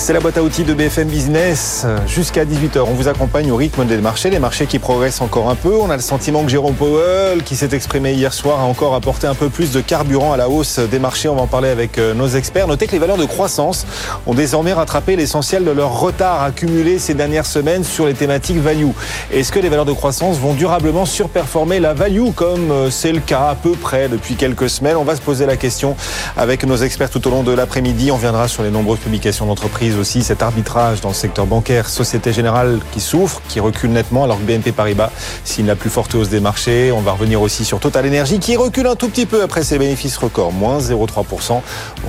[0.00, 1.84] C'est la boîte à outils de BFM Business.
[2.06, 5.54] Jusqu'à 18h, on vous accompagne au rythme des marchés, les marchés qui progressent encore un
[5.54, 5.76] peu.
[5.76, 9.26] On a le sentiment que Jérôme Powell, qui s'est exprimé hier soir, a encore apporté
[9.26, 11.28] un peu plus de carburant à la hausse des marchés.
[11.28, 12.66] On va en parler avec euh, nos experts.
[12.66, 13.86] Notez que les valeurs de croissance
[14.26, 18.92] ont désormais rattrapé l'essentiel de leur retard accumulé ces dernières semaines sur les thématiques value.
[19.30, 23.20] Est-ce que les valeurs de croissance vont durablement surperformer la value comme euh, c'est le
[23.20, 24.96] cas à peu près depuis quelques semaines?
[24.96, 25.94] On va se poser la question
[26.38, 28.10] avec nos experts tout au long de l'après-midi.
[28.10, 32.32] On viendra sur les nombreuses publications d'entreprises aussi cet arbitrage dans le secteur bancaire, Société
[32.32, 35.10] Générale qui souffre, qui recule nettement, alors que BNP Paribas
[35.44, 36.92] signe la plus forte hausse des marchés.
[36.92, 39.78] On va revenir aussi sur Total Energy qui recule un tout petit peu après ses
[39.78, 41.60] bénéfices records, moins 0,3%.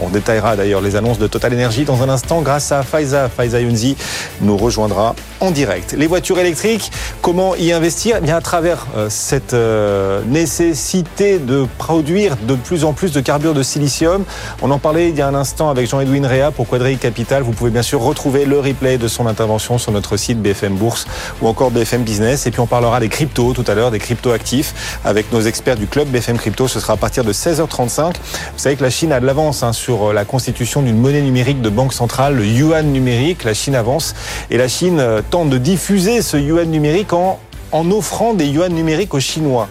[0.02, 3.30] On détaillera d'ailleurs les annonces de Total Energy dans un instant grâce à Faiza.
[3.30, 3.96] Faiza Younzi
[4.42, 5.94] nous rejoindra en direct.
[5.98, 8.18] Les voitures électriques, comment y investir?
[8.20, 13.22] Eh bien à travers euh, cette euh, nécessité de produire de plus en plus de
[13.22, 14.24] carbure de silicium.
[14.62, 17.44] On en parlait il y a un instant avec Jean-Edwin Réa pour Quadri Capital.
[17.44, 21.08] Vous pouvez bien sûr retrouver le replay de son intervention sur notre site BFM Bourse
[21.42, 22.46] ou encore BFM Business.
[22.46, 25.78] Et puis on parlera des cryptos tout à l'heure, des cryptos actifs avec nos experts
[25.78, 26.68] du club BFM Crypto.
[26.68, 28.14] Ce sera à partir de 16h35.
[28.14, 28.14] Vous
[28.58, 31.62] savez que la Chine a de l'avance hein, sur euh, la constitution d'une monnaie numérique
[31.62, 33.44] de banque centrale, le yuan numérique.
[33.44, 34.14] La Chine avance
[34.50, 37.40] et la Chine euh, tente de diffuser ce yuan numérique en,
[37.72, 39.68] en offrant des yuan numériques aux Chinois.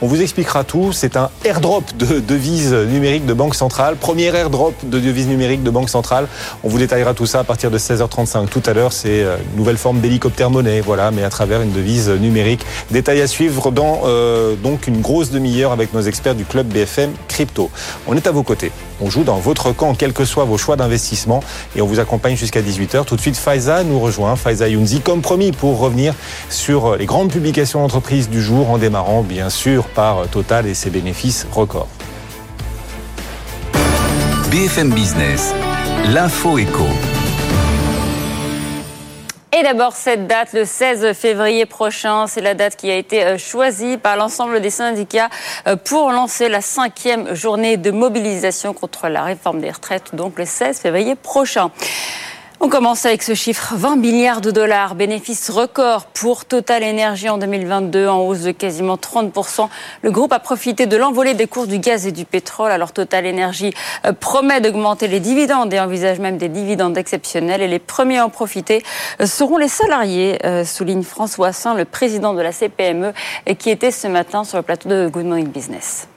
[0.00, 0.92] On vous expliquera tout.
[0.92, 3.96] C'est un airdrop de devises numériques de Banque Centrale.
[3.96, 6.28] Premier airdrop de devises numériques de Banque Centrale.
[6.62, 8.46] On vous détaillera tout ça à partir de 16h35.
[8.48, 11.72] Tout à l'heure, c'est euh, une nouvelle forme d'hélicoptère monnaie, voilà, mais à travers une
[11.72, 12.64] devise numérique.
[12.90, 17.10] Détail à suivre dans euh, donc une grosse demi-heure avec nos experts du club BFM
[17.26, 17.70] Crypto.
[18.06, 18.70] On est à vos côtés.
[19.00, 21.40] On joue dans votre camp, quels que soient vos choix d'investissement,
[21.76, 23.04] et on vous accompagne jusqu'à 18h.
[23.04, 26.14] Tout de suite, Faiza nous rejoint, Faiza Younzi, comme promis, pour revenir
[26.50, 29.57] sur les grandes publications d'entreprise du jour, en démarrant bien sûr
[29.94, 31.88] par Total et ses bénéfices records.
[34.50, 35.52] BFM Business,
[36.06, 36.86] l'info éco.
[39.58, 43.38] Et d'abord, cette date, le 16 février prochain, c'est la date qui a été euh,
[43.38, 45.28] choisie par l'ensemble des syndicats
[45.66, 50.44] euh, pour lancer la cinquième journée de mobilisation contre la réforme des retraites, donc le
[50.44, 51.72] 16 février prochain.
[52.60, 57.38] On commence avec ce chiffre 20 milliards de dollars, bénéfice record pour Total Energy en
[57.38, 59.68] 2022 en hausse de quasiment 30%.
[60.02, 62.72] Le groupe a profité de l'envolée des cours du gaz et du pétrole.
[62.72, 63.72] Alors Total Energy
[64.06, 68.26] euh, promet d'augmenter les dividendes et envisage même des dividendes exceptionnels et les premiers à
[68.26, 68.82] en profiter
[69.20, 73.12] euh, seront les salariés, euh, souligne François Saint, le président de la CPME
[73.60, 76.08] qui était ce matin sur le plateau de Good Morning Business.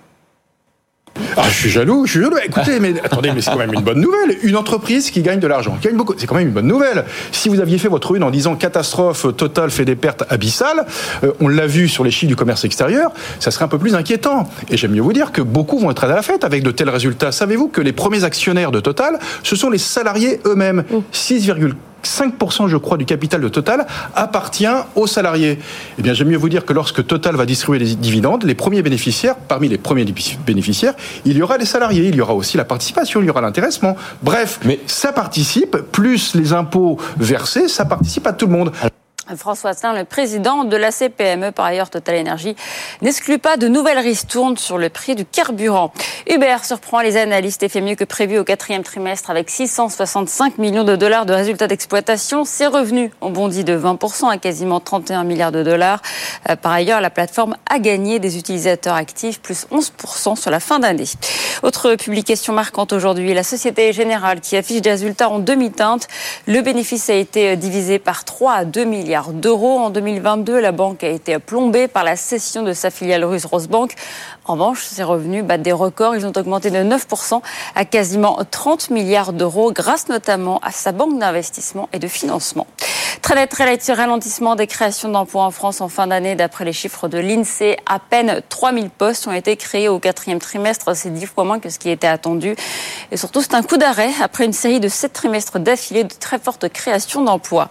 [1.38, 2.38] Ah, je suis jaloux, je suis jaloux.
[2.44, 4.38] Écoutez, mais attendez, mais c'est quand même une bonne nouvelle.
[4.44, 7.06] Une entreprise qui gagne de l'argent, qui gagne beaucoup, c'est quand même une bonne nouvelle.
[7.32, 10.86] Si vous aviez fait votre une en disant catastrophe totale fait des pertes abyssales,
[11.24, 13.96] euh, on l'a vu sur les chiffres du commerce extérieur, ça serait un peu plus
[13.96, 14.50] inquiétant.
[14.70, 16.90] Et j'aime mieux vous dire que beaucoup vont être à la fête avec de tels
[16.90, 17.32] résultats.
[17.32, 20.84] Savez-vous que les premiers actionnaires de Total, ce sont les salariés eux-mêmes.
[21.14, 21.74] 6,4
[22.04, 23.86] 5%, je crois, du capital de Total
[24.16, 25.60] appartient aux salariés.
[25.98, 28.82] Eh bien, j'aime mieux vous dire que lorsque Total va distribuer les dividendes, les premiers
[28.82, 30.06] bénéficiaires, parmi les premiers
[30.46, 30.94] bénéficiaires,
[31.26, 33.96] il y aura les salariés, il y aura aussi la participation, il y aura l'intéressement.
[34.24, 38.72] Bref, mais ça participe, plus les impôts versés, ça participe à tout le monde.
[39.38, 42.56] François Saint, le président de la CPME, par ailleurs Total Energy,
[43.02, 45.92] n'exclut pas de nouvelles ristournes sur le prix du carburant.
[46.30, 50.84] Uber surprend les analystes et fait mieux que prévu au quatrième trimestre avec 665 millions
[50.84, 52.46] de dollars de résultats d'exploitation.
[52.46, 56.02] Ses revenus ont bondi de 20% à quasiment 31 milliards de dollars.
[56.50, 60.80] Euh, par ailleurs, la plateforme a gagné des utilisateurs actifs, plus 11% sur la fin
[60.80, 61.06] d'année.
[61.64, 66.08] Autre publication marquante aujourd'hui, la Société Générale qui affiche des résultats en demi-teinte.
[66.48, 69.80] Le bénéfice a été divisé par 3 à 2 milliards d'euros.
[69.80, 73.94] En 2022, la banque a été plombée par la cession de sa filiale russe Rosbank.
[74.52, 76.14] En revanche, ses revenus battent des records.
[76.14, 77.42] Ils ont augmenté de 9%
[77.74, 82.68] à quasiment 30 milliards d'euros grâce notamment à sa banque d'investissement et de financement.
[83.22, 86.36] Très net, très net, ralentissement des créations d'emplois en France en fin d'année.
[86.36, 90.94] D'après les chiffres de l'INSEE, à peine 3000 postes ont été créés au quatrième trimestre.
[90.98, 92.56] C'est dix fois moins que ce qui était attendu.
[93.12, 96.40] Et surtout, c'est un coup d'arrêt après une série de sept trimestres d'affilée de très
[96.40, 97.70] fortes créations d'emplois.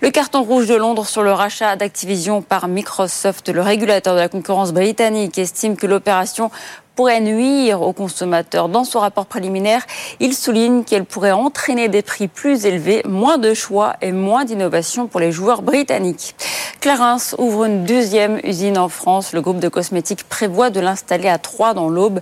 [0.00, 4.28] Le carton rouge de Londres sur le rachat d'Activision par Microsoft, le régulateur de la
[4.28, 6.50] concurrence britannique, estime que l'opération déclaration
[6.94, 8.68] pourrait nuire aux consommateurs.
[8.68, 9.82] Dans son rapport préliminaire,
[10.20, 15.06] il souligne qu'elle pourrait entraîner des prix plus élevés, moins de choix et moins d'innovation
[15.06, 16.34] pour les joueurs britanniques.
[16.80, 19.32] Clarins ouvre une deuxième usine en France.
[19.32, 22.20] Le groupe de cosmétiques prévoit de l'installer à Troyes dans l'Aube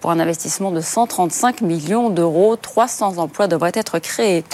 [0.00, 2.56] pour un investissement de 135 millions d'euros.
[2.56, 4.44] 300 emplois devraient être créés.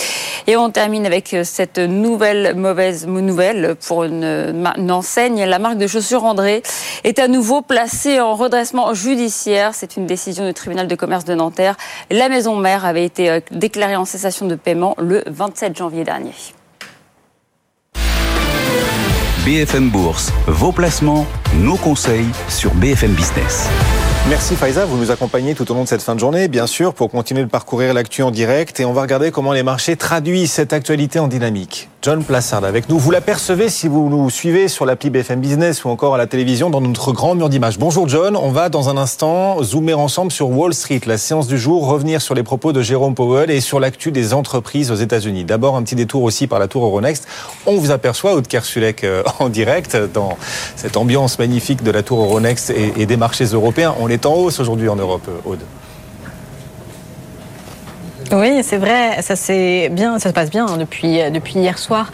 [0.46, 4.25] Et on termine avec cette nouvelle mauvaise nouvelle pour une,
[4.76, 5.44] une enseigne.
[5.44, 6.62] La marque de chaussures André
[7.05, 9.48] est à nouveau placée en redressement judiciaire.
[9.73, 11.77] C'est une décision du tribunal de commerce de Nanterre.
[12.11, 16.35] La maison mère avait été euh, déclarée en cessation de paiement le 27 janvier dernier.
[19.47, 23.71] BFM Bourse, vos placements, nos conseils sur BFM Business.
[24.29, 26.93] Merci Faiza, vous nous accompagnez tout au long de cette fin de journée, bien sûr,
[26.93, 30.53] pour continuer de parcourir l'actu en direct et on va regarder comment les marchés traduisent
[30.53, 31.89] cette actualité en dynamique.
[32.00, 32.97] John Plassard avec nous.
[32.97, 36.71] Vous l'apercevez si vous nous suivez sur l'appli BFM Business ou encore à la télévision
[36.71, 37.77] dans notre grand mur d'image.
[37.77, 41.59] Bonjour John, on va dans un instant zoomer ensemble sur Wall Street, la séance du
[41.59, 45.45] jour, revenir sur les propos de Jérôme Powell et sur l'actu des entreprises aux États-Unis.
[45.45, 47.27] D'abord un petit détour aussi par la tour Euronext.
[47.67, 50.39] On vous aperçoit, Aude Kersulek, euh, en direct dans
[50.77, 53.94] cette ambiance magnifique de la tour Euronext et, des marchés européens.
[53.99, 55.61] On est en hausse aujourd'hui en Europe, Aude.
[58.31, 62.13] Oui, c'est vrai, ça c'est bien, ça se passe bien hein, depuis depuis hier soir.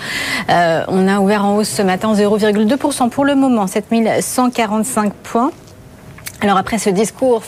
[0.48, 5.50] Euh, on a ouvert en hausse ce matin 0,2% pour le moment, 7145 points.
[6.40, 7.42] Alors après ce discours,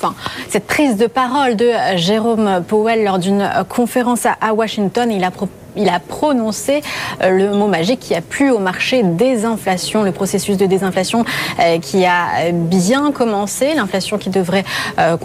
[0.48, 5.65] cette prise de parole de Jérôme Powell lors d'une conférence à Washington, il a proposé
[5.76, 6.82] il a prononcé
[7.22, 11.24] euh, le mot magique qui a plu au marché désinflation, le processus de désinflation
[11.60, 14.64] euh, qui a bien commencé, l'inflation qui devrait
[14.98, 15.16] euh,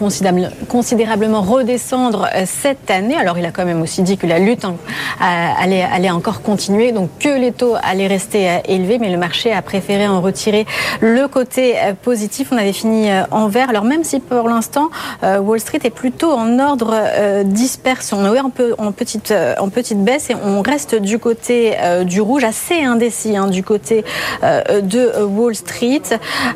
[0.68, 3.15] considérablement redescendre cette année.
[3.15, 4.75] Alors il a quand même aussi dit que la lutte hein,
[5.19, 10.07] allait, encore continuer, donc que les taux allaient rester élevés, mais le marché a préféré
[10.07, 10.65] en retirer
[11.00, 12.50] le côté positif.
[12.51, 13.69] On avait fini en vert.
[13.69, 14.89] Alors même si pour l'instant
[15.24, 16.95] Wall Street est plutôt en ordre
[17.44, 22.22] dispersion, on est en petite, en petite baisse et on reste du côté euh, du
[22.22, 24.04] rouge, assez indécis hein, du côté
[24.44, 26.02] euh, de Wall Street.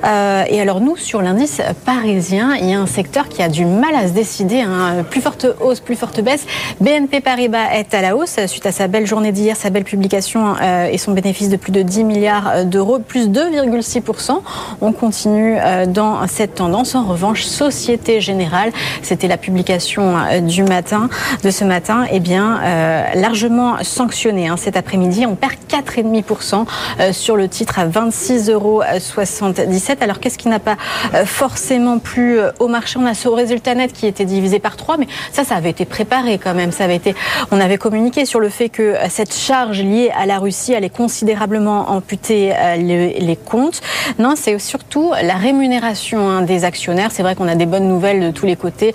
[0.04, 3.66] Euh, et alors nous, sur l'indice parisien, il y a un secteur qui a du
[3.66, 4.62] mal à se décider.
[4.62, 5.04] Hein.
[5.10, 6.46] Plus forte hausse, plus forte baisse.
[6.82, 10.56] BNP Paribas est à la hausse suite à sa belle journée d'hier, sa belle publication
[10.92, 14.42] et son bénéfice de plus de 10 milliards d'euros, plus 2,6%.
[14.82, 16.96] On continue dans cette tendance.
[16.96, 18.72] En revanche, Société Générale,
[19.02, 21.10] c'était la publication du matin,
[21.44, 22.60] de ce matin, eh bien
[23.16, 24.58] largement sanctionné hein.
[24.58, 25.26] cet après-midi.
[25.26, 26.66] On perd 4,5%
[27.00, 28.82] euh, sur le titre à 26,77 euros.
[30.02, 30.78] Alors qu'est-ce qui n'a pas
[31.14, 32.98] euh, forcément plu euh, au marché?
[33.00, 35.86] On a ce résultat net qui était divisé par 3, mais ça, ça avait été
[35.86, 36.72] préparé quand même.
[36.72, 37.16] Ça avait été,
[37.52, 41.92] on avait communiqué sur le fait que cette charge liée à la Russie allait considérablement
[41.92, 43.82] amputer les, comptes.
[44.18, 47.12] Non, c'est surtout la rémunération hein, des actionnaires.
[47.12, 48.94] C'est vrai qu'on a des bonnes nouvelles de tous les côtés,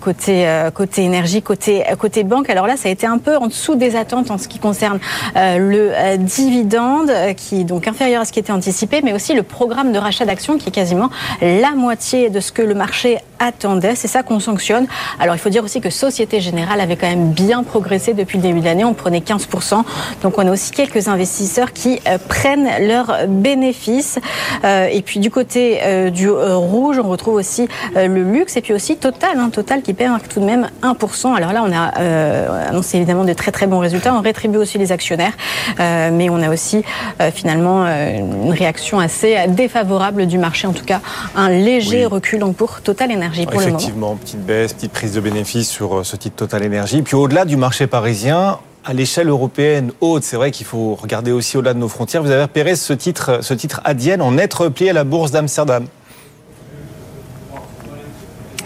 [0.00, 2.50] côté côté énergie, côté côté banque.
[2.50, 4.98] Alors là, ça a été un peu en dessous des attentes en ce qui concerne
[5.36, 9.12] euh, le euh, dividende, euh, qui est donc inférieur à ce qui était anticipé, mais
[9.12, 11.10] aussi le programme de rachat d'actions qui est quasiment
[11.40, 13.96] la moitié de ce que le marché attendait.
[13.96, 14.86] C'est ça qu'on sanctionne.
[15.18, 18.42] Alors il faut dire aussi que Société Générale avait quand même bien progressé depuis le
[18.42, 18.84] début de l'année.
[18.84, 19.82] On prenait 15%.
[20.22, 24.18] Donc on a aussi quelques investisseurs qui prennent leurs bénéfices.
[24.64, 29.38] et puis du côté du rouge, on retrouve aussi le luxe et puis aussi Total,
[29.38, 31.34] hein, Total qui perd tout de même 1%.
[31.34, 34.92] Alors là, on a annoncé évidemment de très très bons résultats on rétribue aussi les
[34.92, 35.32] actionnaires,
[35.78, 36.84] euh, mais on a aussi
[37.20, 41.00] euh, finalement euh, une réaction assez défavorable du marché, en tout cas
[41.34, 46.16] un léger recul en pour Total Effectivement, petite baisse, petite prise de bénéfice sur ce
[46.16, 47.02] titre Total Énergie.
[47.02, 51.56] Puis au-delà du marché parisien, à l'échelle européenne haute, c'est vrai qu'il faut regarder aussi
[51.56, 52.22] au-delà de nos frontières.
[52.22, 55.86] Vous avez repéré ce titre, ce titre Adienne en être replié à la bourse d'Amsterdam.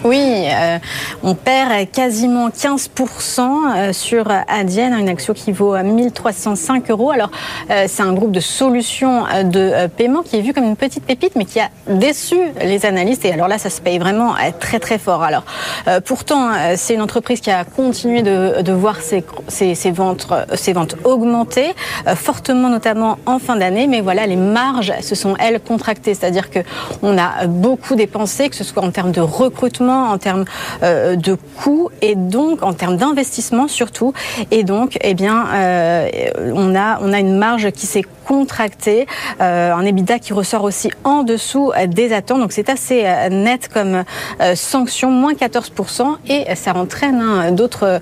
[0.04, 0.78] Oui, euh,
[1.22, 7.10] on perd quasiment 15% euh, sur Adyen, une action qui vaut 1305 euros.
[7.10, 7.30] Alors,
[7.70, 11.36] euh, c'est un groupe de solutions de paiement qui est vu comme une petite pépite,
[11.36, 13.24] mais qui a déçu les analystes.
[13.24, 15.22] Et alors là, ça se paye vraiment très très fort.
[15.22, 15.44] Alors,
[16.04, 19.24] pourtant, c'est une entreprise qui a continué de, voir ses,
[19.90, 21.74] ventes, ses ventes augmenter,
[22.14, 23.86] fortement notamment en fin d'année.
[23.86, 26.12] Mais voilà, les marges se sont, elles, contractées.
[26.12, 26.58] C'est-à-dire que
[27.02, 30.44] on a beaucoup dépensé, que ce soit en termes de recrutement, en termes
[30.82, 34.12] euh, de coûts et donc en termes d'investissement surtout.
[34.50, 36.08] Et donc, eh bien, euh,
[36.54, 39.06] on a on a une marge qui s'est contractée,
[39.40, 42.40] euh, un EBITDA qui ressort aussi en dessous des attentes.
[42.40, 44.04] Donc c'est assez net comme
[44.54, 48.00] sanction, moins 14%, et ça entraîne hein, d'autres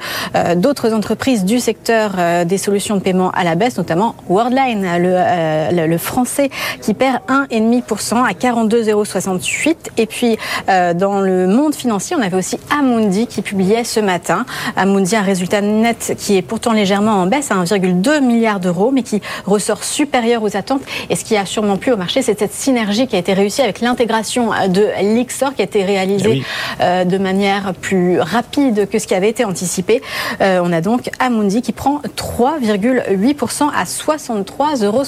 [0.57, 2.12] d'autres entreprises du secteur
[2.45, 6.50] des solutions de paiement à la baisse, notamment Worldline, le, le, français,
[6.81, 9.93] qui perd 1,5% à 42,068.
[9.97, 10.37] Et puis
[10.67, 14.45] dans le monde financiers, on avait aussi Amundi qui publiait ce matin.
[14.76, 19.02] Amundi, un résultat net qui est pourtant légèrement en baisse à 1,2 milliard d'euros, mais
[19.02, 20.83] qui ressort supérieur aux attentes.
[21.11, 23.62] Et ce qui a sûrement plu au marché, c'est cette synergie qui a été réussie
[23.62, 28.99] avec l'intégration de l'Ixor qui a été réalisée eh euh, de manière plus rapide que
[28.99, 30.02] ce qui avait été anticipé.
[30.40, 35.02] Euh, on a donc Amundi qui prend 3,8% à 63,60 euros.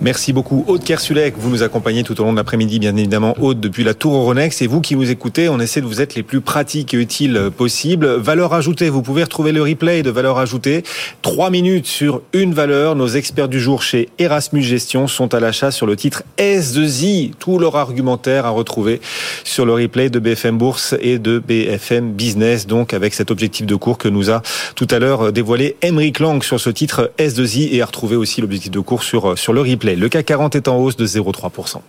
[0.00, 1.34] Merci beaucoup, Aude Kersulek.
[1.38, 4.60] Vous nous accompagnez tout au long de l'après-midi, bien évidemment, Aude, depuis la Tour Euronext.
[4.62, 7.50] Et vous qui nous écoutez, on essaie de vous être les plus pratiques et utiles
[7.56, 8.06] possibles.
[8.16, 10.82] Valeur ajoutée, vous pouvez retrouver le replay de valeur ajoutée.
[11.22, 12.96] Trois minutes sur une valeur.
[12.96, 17.32] Nos experts du jour chez Erasmus Gestion sont à l'achat sur le titre S2I.
[17.38, 19.00] Tout leur argumentaire à retrouver
[19.44, 23.74] sur le replay de BFM Bourse et de BFM Business, donc avec cet objectif de
[23.74, 24.42] cours que nous a
[24.74, 28.70] tout à l'heure dévoilé Emeric Lang sur ce titre S2I et à retrouver aussi l'objectif
[28.70, 29.96] de cours sur, sur le replay.
[29.96, 31.80] Le CAC 40 est en hausse de 0,3%.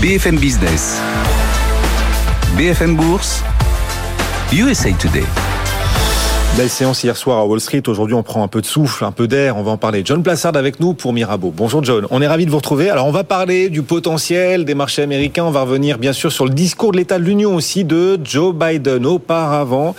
[0.00, 0.98] BFM Business.
[2.56, 3.42] BFM Bourse.
[4.52, 5.49] USA Today.
[6.56, 7.82] Belle séance hier soir à Wall Street.
[7.86, 9.56] Aujourd'hui, on prend un peu de souffle, un peu d'air.
[9.56, 10.02] On va en parler.
[10.04, 11.54] John Plassard avec nous pour Mirabeau.
[11.56, 12.06] Bonjour John.
[12.10, 12.90] On est ravi de vous retrouver.
[12.90, 15.44] Alors, on va parler du potentiel des marchés américains.
[15.44, 18.52] On va revenir bien sûr sur le discours de l'État de l'Union aussi de Joe
[18.52, 19.06] Biden.
[19.06, 19.94] Auparavant,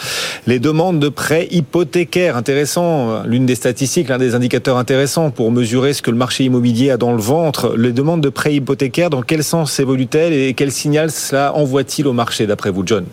[0.46, 2.36] les demandes de prêts hypothécaires.
[2.36, 3.24] Intéressant.
[3.24, 6.98] L'une des statistiques, l'un des indicateurs intéressants pour mesurer ce que le marché immobilier a
[6.98, 7.76] dans le ventre.
[7.78, 12.14] Les demandes de prêts hypothécaires, dans quel sens évoluent-elles et quel signal cela envoie-t-il au
[12.14, 13.06] marché d'après vous, John?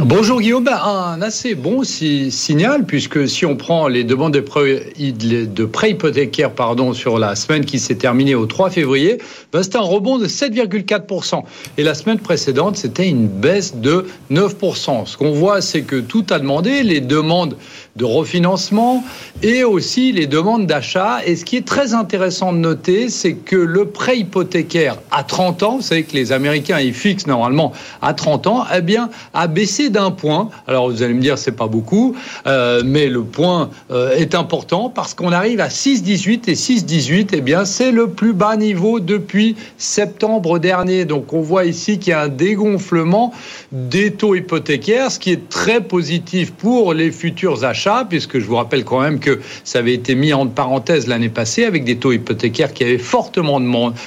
[0.00, 4.92] Bonjour Guillaume, ben, un assez bon signal puisque si on prend les demandes de prêts,
[4.98, 9.18] hypothécaires pardon, sur la semaine qui s'est terminée au 3 février,
[9.52, 11.44] ben, c'était un rebond de 7,4%.
[11.78, 15.06] Et la semaine précédente, c'était une baisse de 9%.
[15.06, 17.56] Ce qu'on voit, c'est que tout a demandé, les demandes
[17.96, 19.04] de refinancement
[19.42, 21.18] et aussi les demandes d'achat.
[21.24, 25.62] Et ce qui est très intéressant de noter, c'est que le prêt hypothécaire à 30
[25.62, 27.72] ans, vous savez que les Américains, ils fixent normalement
[28.02, 30.50] à 30 ans, eh bien, a baissé d'un point.
[30.66, 32.16] Alors, vous allez me dire, c'est pas beaucoup,
[32.48, 37.40] euh, mais le point euh, est important parce qu'on arrive à 6,18 et 6,18, eh
[37.40, 41.04] bien, c'est le plus bas niveau depuis septembre dernier.
[41.04, 43.32] Donc, on voit ici qu'il y a un dégonflement
[43.70, 48.56] des taux hypothécaires, ce qui est très positif pour les futurs achats puisque je vous
[48.56, 52.12] rappelle quand même que ça avait été mis en parenthèse l'année passée avec des taux
[52.12, 53.60] hypothécaires qui avaient fortement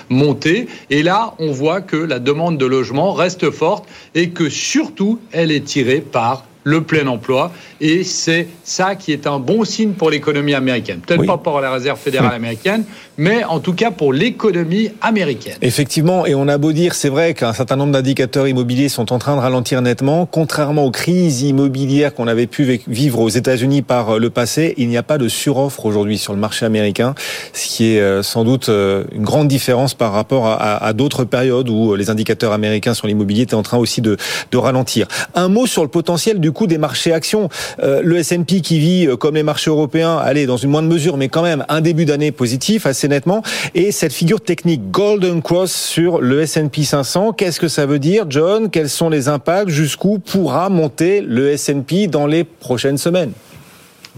[0.10, 0.68] monté.
[0.90, 5.52] Et là, on voit que la demande de logement reste forte et que surtout, elle
[5.52, 7.54] est tirée par le plein emploi.
[7.80, 11.00] Et c'est ça qui est un bon signe pour l'économie américaine.
[11.00, 12.84] Peut-être pas pour la réserve fédérale américaine,
[13.18, 15.56] mais en tout cas pour l'économie américaine.
[15.62, 19.20] Effectivement, et on a beau dire, c'est vrai qu'un certain nombre d'indicateurs immobiliers sont en
[19.20, 20.26] train de ralentir nettement.
[20.26, 24.90] Contrairement aux crises immobilières qu'on avait pu vivre aux États-Unis par euh, le passé, il
[24.90, 27.16] n'y a pas de suroffre aujourd'hui sur le marché américain,
[27.54, 31.70] ce qui est euh, sans doute euh, une grande différence par rapport à, d'autres périodes
[31.70, 34.18] où les indicateurs américains sur l'immobilier étaient en train aussi de,
[34.52, 35.08] de ralentir.
[35.36, 37.50] Un mot sur le potentiel du des marchés actions.
[37.80, 41.44] le S&P qui vit comme les marchés européens, allez dans une moindre mesure, mais quand
[41.44, 43.44] même un début d'année positif, assez nettement.
[43.76, 48.26] Et cette figure technique Golden Cross sur le S&P 500, qu'est-ce que ça veut dire,
[48.30, 48.70] John?
[48.70, 49.70] Quels sont les impacts?
[49.70, 53.32] Jusqu'où pourra monter le S&P dans les prochaines semaines?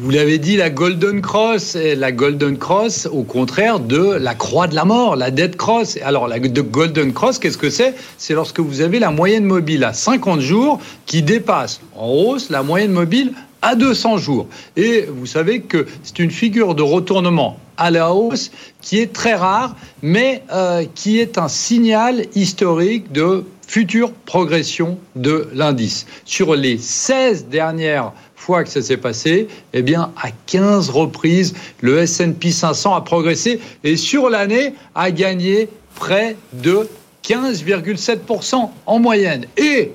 [0.01, 4.73] Vous l'avez dit, la Golden Cross, la Golden Cross, au contraire de la croix de
[4.73, 5.99] la mort, la Dead Cross.
[6.01, 7.93] Alors, la Golden Cross, qu'est-ce que c'est?
[8.17, 12.63] C'est lorsque vous avez la moyenne mobile à 50 jours qui dépasse en hausse la
[12.63, 14.47] moyenne mobile à 200 jours.
[14.77, 19.33] Et vous savez que c'est une figure de retournement à la hausse qui est très
[19.33, 26.07] rare, mais euh, qui est un signal historique de future progression de l'indice.
[26.25, 28.13] Sur les 16 dernières
[28.49, 33.59] fois que ça s'est passé, eh bien, à 15 reprises, le S&P 500 a progressé
[33.83, 36.89] et sur l'année a gagné près de
[37.23, 39.45] 15,7% en moyenne.
[39.55, 39.91] Et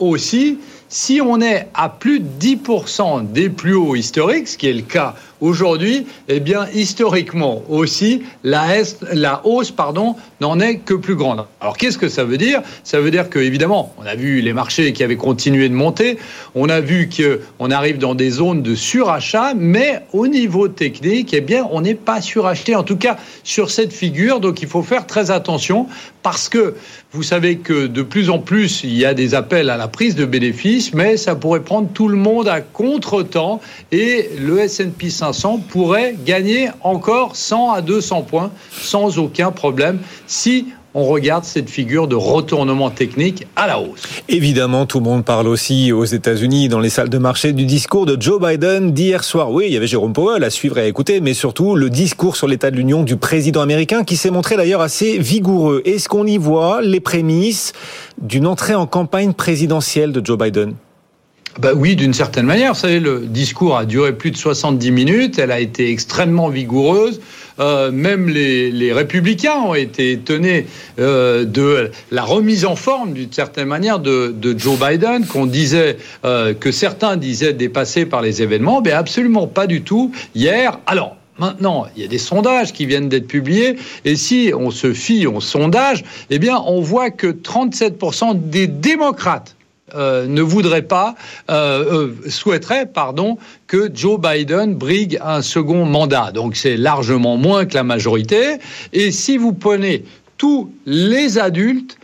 [0.00, 0.58] aussi,
[0.90, 4.82] si on est à plus de 10% des plus hauts historiques, ce qui est le
[4.82, 11.44] cas Aujourd'hui, eh bien, historiquement aussi, la, hausse pardon, n'en est que plus grande.
[11.60, 12.62] Alors, qu'est-ce que ça veut dire?
[12.84, 16.18] Ça veut dire que, évidemment, on a vu les marchés qui avaient continué de monter,
[16.54, 21.40] on a vu qu'on arrive dans des zones de surachat, mais au niveau technique, eh
[21.40, 24.40] bien, on n'est pas suracheté, en tout cas sur cette figure.
[24.40, 25.88] Donc, il faut faire très attention
[26.22, 26.74] parce que
[27.12, 30.14] vous savez que de plus en plus, il y a des appels à la prise
[30.14, 33.60] de bénéfices, mais ça pourrait prendre tout le monde à contre-temps
[33.92, 35.23] et le S&P 500
[35.68, 42.06] pourrait gagner encore 100 à 200 points sans aucun problème si on regarde cette figure
[42.06, 44.02] de retournement technique à la hausse.
[44.28, 48.06] Évidemment, tout le monde parle aussi aux États-Unis, dans les salles de marché, du discours
[48.06, 49.50] de Joe Biden d'hier soir.
[49.50, 52.36] Oui, il y avait Jérôme Powell à suivre et à écouter, mais surtout le discours
[52.36, 55.82] sur l'état de l'Union du président américain qui s'est montré d'ailleurs assez vigoureux.
[55.84, 57.72] Est-ce qu'on y voit les prémices
[58.22, 60.74] d'une entrée en campagne présidentielle de Joe Biden?
[61.60, 62.74] Bah oui, d'une certaine manière.
[62.74, 65.38] Vous savez, le discours a duré plus de 70 minutes.
[65.38, 67.20] Elle a été extrêmement vigoureuse.
[67.60, 70.66] Euh, même les, les, républicains ont été étonnés
[70.98, 75.98] euh, de la remise en forme, d'une certaine manière, de, de, Joe Biden, qu'on disait,
[76.24, 80.12] euh, que certains disaient dépassé par les événements, mais absolument pas du tout.
[80.34, 84.70] Hier, alors, Maintenant, il y a des sondages qui viennent d'être publiés, et si on
[84.70, 89.56] se fie aux sondages, eh bien, on voit que 37% des démocrates
[89.94, 91.14] euh, ne voudrait pas,
[91.50, 96.32] euh, euh, souhaiterait, pardon, que Joe Biden brigue un second mandat.
[96.32, 98.58] Donc c'est largement moins que la majorité.
[98.92, 100.04] Et si vous prenez
[100.36, 101.98] tous les adultes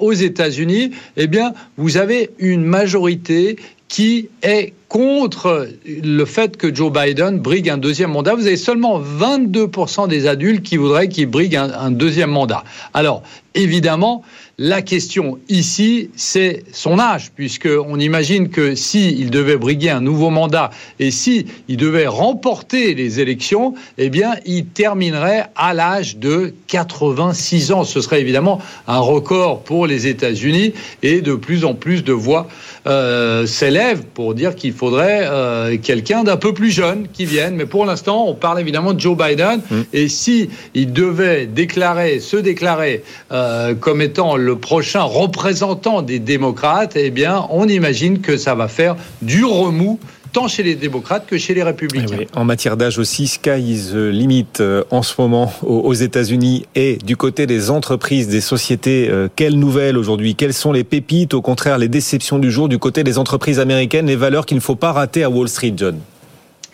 [0.00, 3.56] aux États-Unis, eh bien, vous avez une majorité
[3.88, 8.34] qui est contre le fait que Joe Biden brigue un deuxième mandat.
[8.34, 12.64] Vous avez seulement 22% des adultes qui voudraient qu'il brigue un, deuxième mandat.
[12.92, 13.22] Alors,
[13.54, 14.22] évidemment,
[14.58, 20.70] la question ici, c'est son âge, puisqu'on imagine que s'il devait briguer un nouveau mandat
[21.00, 27.72] et s'il il devait remporter les élections, eh bien, il terminerait à l'âge de 86
[27.72, 27.84] ans.
[27.84, 30.72] Ce serait évidemment un record pour les États-Unis
[31.02, 32.48] et de plus en plus de voix
[32.86, 37.54] euh, s'élèvent pour dire qu'il faudrait euh, quelqu'un d'un peu plus jeune qui vienne.
[37.56, 39.60] Mais pour l'instant, on parle évidemment de Joe Biden.
[39.70, 39.80] Mm.
[39.92, 43.02] Et si il devait déclarer, se déclarer
[43.32, 48.68] euh, comme étant le prochain représentant des démocrates, eh bien, on imagine que ça va
[48.68, 49.98] faire du remous
[50.34, 52.26] tant chez les démocrates que chez les républicains.
[52.34, 56.96] En matière d'âge aussi, sky is the limit euh, en ce moment aux États-Unis et
[56.96, 59.08] du côté des entreprises, des sociétés.
[59.08, 60.34] Euh, quelles nouvelles aujourd'hui?
[60.34, 61.32] Quelles sont les pépites?
[61.32, 64.62] Au contraire, les déceptions du jour du côté des entreprises américaines, les valeurs qu'il ne
[64.62, 65.98] faut pas rater à Wall Street, John?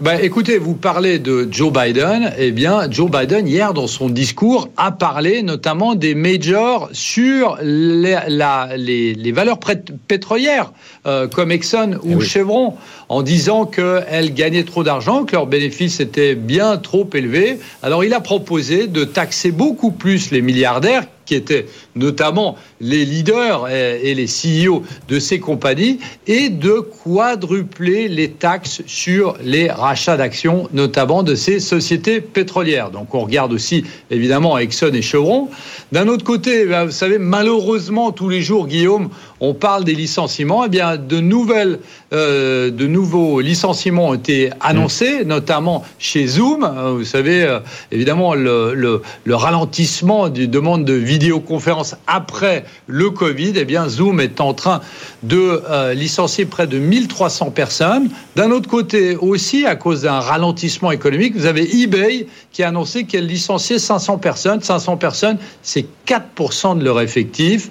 [0.00, 2.32] Ben, écoutez, vous parlez de Joe Biden.
[2.38, 8.16] Eh bien, Joe Biden, hier, dans son discours, a parlé notamment des majors sur les,
[8.28, 9.58] la, les, les valeurs
[10.08, 10.72] pétrolières,
[11.06, 12.74] euh, comme Exxon ou eh Chevron,
[13.08, 17.58] en disant qu'elles gagnaient trop d'argent, que leurs bénéfices étaient bien trop élevés.
[17.82, 23.68] Alors, il a proposé de taxer beaucoup plus les milliardaires qui étaient notamment les leaders
[23.68, 30.68] et les CEO de ces compagnies, et de quadrupler les taxes sur les rachats d'actions,
[30.72, 32.90] notamment de ces sociétés pétrolières.
[32.90, 35.48] Donc on regarde aussi évidemment Exxon et Chevron.
[35.92, 40.64] D'un autre côté, ben, vous savez, malheureusement, tous les jours, Guillaume, on parle des licenciements.
[40.64, 41.80] Eh bien, de nouvelles,
[42.12, 46.64] euh, de nouveaux licenciements ont été annoncés, notamment chez Zoom.
[46.64, 47.60] Euh, vous savez, euh,
[47.92, 53.52] évidemment, le, le, le, ralentissement des demandes de vidéoconférence après le Covid.
[53.56, 54.80] Eh bien, Zoom est en train
[55.22, 58.10] de euh, licencier près de 1300 personnes.
[58.34, 63.04] D'un autre côté, aussi, à cause d'un ralentissement économique, vous avez eBay qui a annoncé
[63.04, 64.60] qu'elle licenciait 500 personnes.
[64.60, 67.70] 500 personnes, c'est 4% de leur effectif.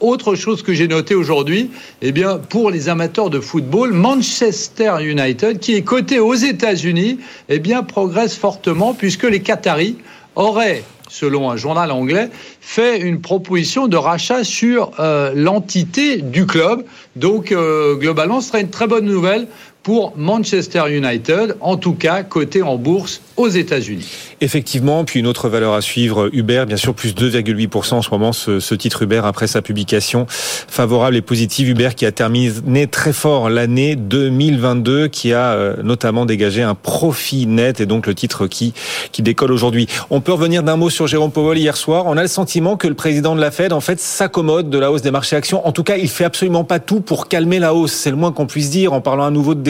[0.00, 1.70] Autre chose que j'ai noté aujourd'hui,
[2.02, 7.60] eh bien, pour les amateurs de football, Manchester United, qui est coté aux États-Unis, eh
[7.88, 9.96] progresse fortement puisque les Qataris
[10.34, 12.28] auraient selon un journal anglais,
[12.60, 16.84] fait une proposition de rachat sur euh, l'entité du club.
[17.14, 19.46] Donc, euh, globalement, ce serait une très bonne nouvelle
[19.86, 24.08] pour Manchester United, en tout cas côté en bourse aux États-Unis.
[24.40, 28.32] Effectivement, puis une autre valeur à suivre, Uber, bien sûr, plus 2,8% en ce moment,
[28.32, 31.68] ce, titre Uber après sa publication favorable et positive.
[31.68, 37.46] Uber qui a terminé très fort l'année 2022, qui a euh, notamment dégagé un profit
[37.46, 38.74] net et donc le titre qui,
[39.12, 39.86] qui décolle aujourd'hui.
[40.10, 42.06] On peut revenir d'un mot sur Jérôme Powell hier soir.
[42.06, 44.90] On a le sentiment que le président de la Fed, en fait, s'accommode de la
[44.90, 45.64] hausse des marchés actions.
[45.64, 47.92] En tout cas, il fait absolument pas tout pour calmer la hausse.
[47.92, 49.60] C'est le moins qu'on puisse dire en parlant à nouveau de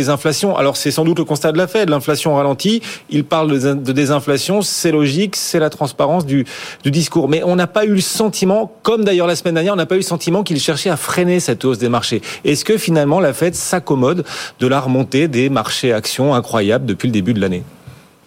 [0.56, 1.88] Alors, c'est sans doute le constat de la Fed.
[1.90, 2.82] L'inflation ralentit.
[3.10, 6.46] Il parle de désinflation, c'est logique, c'est la transparence du,
[6.82, 7.28] du, discours.
[7.28, 9.94] Mais on n'a pas eu le sentiment, comme d'ailleurs la semaine dernière, on n'a pas
[9.94, 12.22] eu le sentiment qu'il cherchait à freiner cette hausse des marchés.
[12.44, 14.24] Est-ce que finalement la Fed s'accommode
[14.60, 17.62] de la remontée des marchés actions incroyables depuis le début de l'année?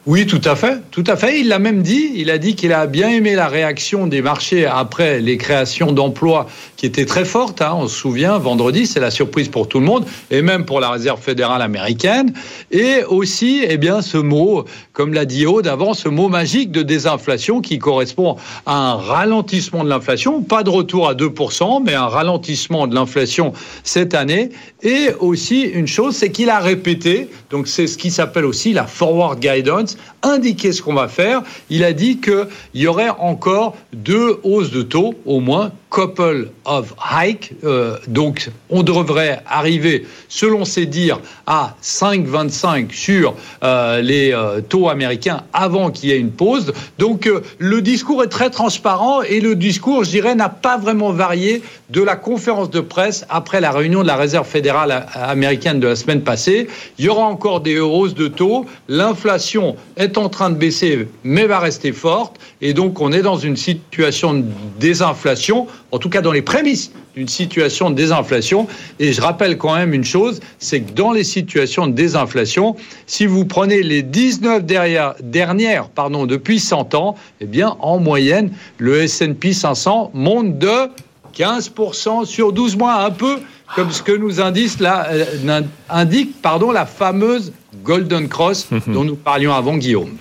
[0.05, 1.41] Oui, tout à fait, tout à fait.
[1.41, 2.11] Il l'a même dit.
[2.15, 6.47] Il a dit qu'il a bien aimé la réaction des marchés après les créations d'emplois
[6.77, 7.61] qui étaient très fortes.
[7.61, 7.73] Hein.
[7.75, 10.89] On se souvient, vendredi, c'est la surprise pour tout le monde et même pour la
[10.89, 12.33] Réserve fédérale américaine.
[12.71, 16.81] Et aussi, eh bien, ce mot, comme l'a dit Aude avant, ce mot magique de
[16.81, 22.07] désinflation qui correspond à un ralentissement de l'inflation, pas de retour à 2%, mais un
[22.07, 23.51] ralentissement de l'inflation
[23.83, 24.49] cette année.
[24.81, 27.27] Et aussi une chose, c'est qu'il a répété.
[27.49, 29.88] Donc c'est ce qui s'appelle aussi la forward guidance
[30.23, 31.43] indiqué ce qu'on va faire.
[31.69, 36.93] Il a dit qu'il y aurait encore deux hausses de taux, au moins, couple of
[36.97, 37.53] hike.
[37.63, 44.89] Euh, donc, on devrait arriver, selon ses dires, à 5,25 sur euh, les euh, taux
[44.89, 46.73] américains avant qu'il y ait une pause.
[46.97, 51.61] Donc, le discours est très transparent et le discours, je dirais, n'a pas vraiment varié
[51.89, 55.95] de la conférence de presse après la réunion de la Réserve fédérale américaine de la
[55.95, 56.67] semaine passée.
[56.99, 58.65] Il y aura encore des hausses de taux.
[58.87, 62.37] L'inflation est en train de baisser, mais va rester forte.
[62.61, 64.45] Et donc, on est dans une situation de
[64.79, 68.67] désinflation en tout cas dans les prémices d'une situation de désinflation.
[68.99, 72.75] Et je rappelle quand même une chose, c'est que dans les situations de désinflation,
[73.07, 78.51] si vous prenez les 19 derrière, dernières pardon, depuis 100 ans, eh bien, en moyenne,
[78.77, 80.89] le S&P 500 monte de
[81.35, 83.39] 15% sur 12 mois, un peu
[83.75, 89.15] comme ce que nous indique, la, euh, indique pardon, la fameuse Golden Cross dont nous
[89.15, 90.17] parlions avant, Guillaume.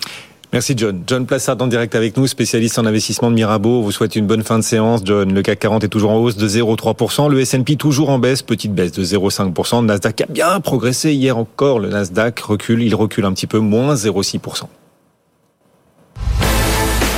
[0.51, 1.03] Merci John.
[1.05, 3.83] John Plassard en direct avec nous, spécialiste en investissement de Mirabeau.
[3.83, 5.01] vous souhaite une bonne fin de séance.
[5.05, 7.29] John, le CAC 40 est toujours en hausse de 0,3%.
[7.29, 9.81] Le S&P toujours en baisse, petite baisse de 0,5%.
[9.81, 11.79] Le Nasdaq a bien progressé hier encore.
[11.79, 14.63] Le Nasdaq recule, il recule un petit peu, moins 0,6%.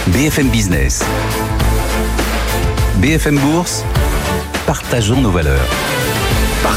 [0.07, 1.05] BFM Business.
[2.97, 3.85] BFM Bourse.
[4.67, 5.69] Partageons nos valeurs.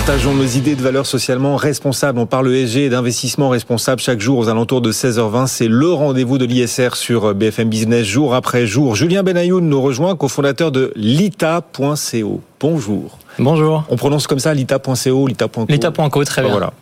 [0.06, 2.18] Partageons nos idées de valeurs socialement responsables.
[2.18, 5.46] On parle ESG et d'investissement responsable chaque jour aux alentours de 16h20.
[5.46, 8.94] C'est le rendez-vous de l'ISR sur BFM Business jour après jour.
[8.96, 12.40] Julien Benayoun nous rejoint, cofondateur de lita.co.
[12.60, 13.18] Bonjour.
[13.38, 13.84] Bonjour.
[13.88, 15.64] On prononce comme ça lita.co, lita.co.
[15.70, 16.50] Lita.co, très bien.
[16.50, 16.74] Voilà.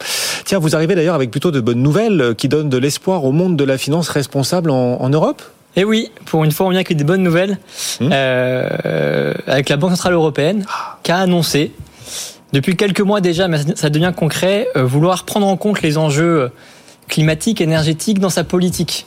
[0.44, 3.56] Tiens, vous arrivez d'ailleurs avec plutôt de bonnes nouvelles qui donnent de l'espoir au monde
[3.56, 5.42] de la finance responsable en, Europe
[5.76, 7.56] eh oui, pour une fois, on vient avec des bonnes nouvelles.
[8.00, 8.11] Hmm.
[8.12, 10.98] Euh, avec la Banque Centrale Européenne, ah.
[11.02, 11.72] qui a annoncé
[12.52, 16.50] depuis quelques mois déjà, mais ça devient concret, euh, vouloir prendre en compte les enjeux
[17.08, 19.06] climatiques, énergétiques dans sa politique.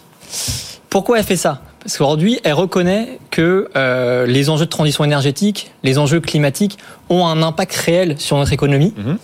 [0.90, 1.62] Pourquoi elle fait ça?
[1.80, 6.80] Parce qu'aujourd'hui, elle reconnaît que euh, les enjeux de transition énergétique, les enjeux climatiques
[7.10, 9.18] ont un impact réel sur notre économie mhm.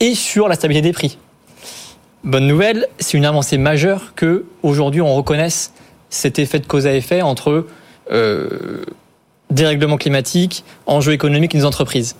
[0.00, 1.18] et sur la stabilité des prix.
[2.24, 5.72] Bonne nouvelle, c'est une avancée majeure que aujourd'hui on reconnaisse
[6.10, 7.66] cet effet de cause à effet entre
[8.10, 8.84] euh,
[9.50, 12.16] dérèglement climatique, enjeux économiques des entreprises.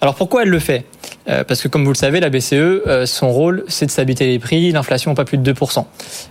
[0.00, 0.84] Alors pourquoi elle le fait?
[1.28, 4.26] Euh, Parce que comme vous le savez, la BCE, euh, son rôle, c'est de stabiliser
[4.26, 5.84] les prix, l'inflation pas plus de 2%.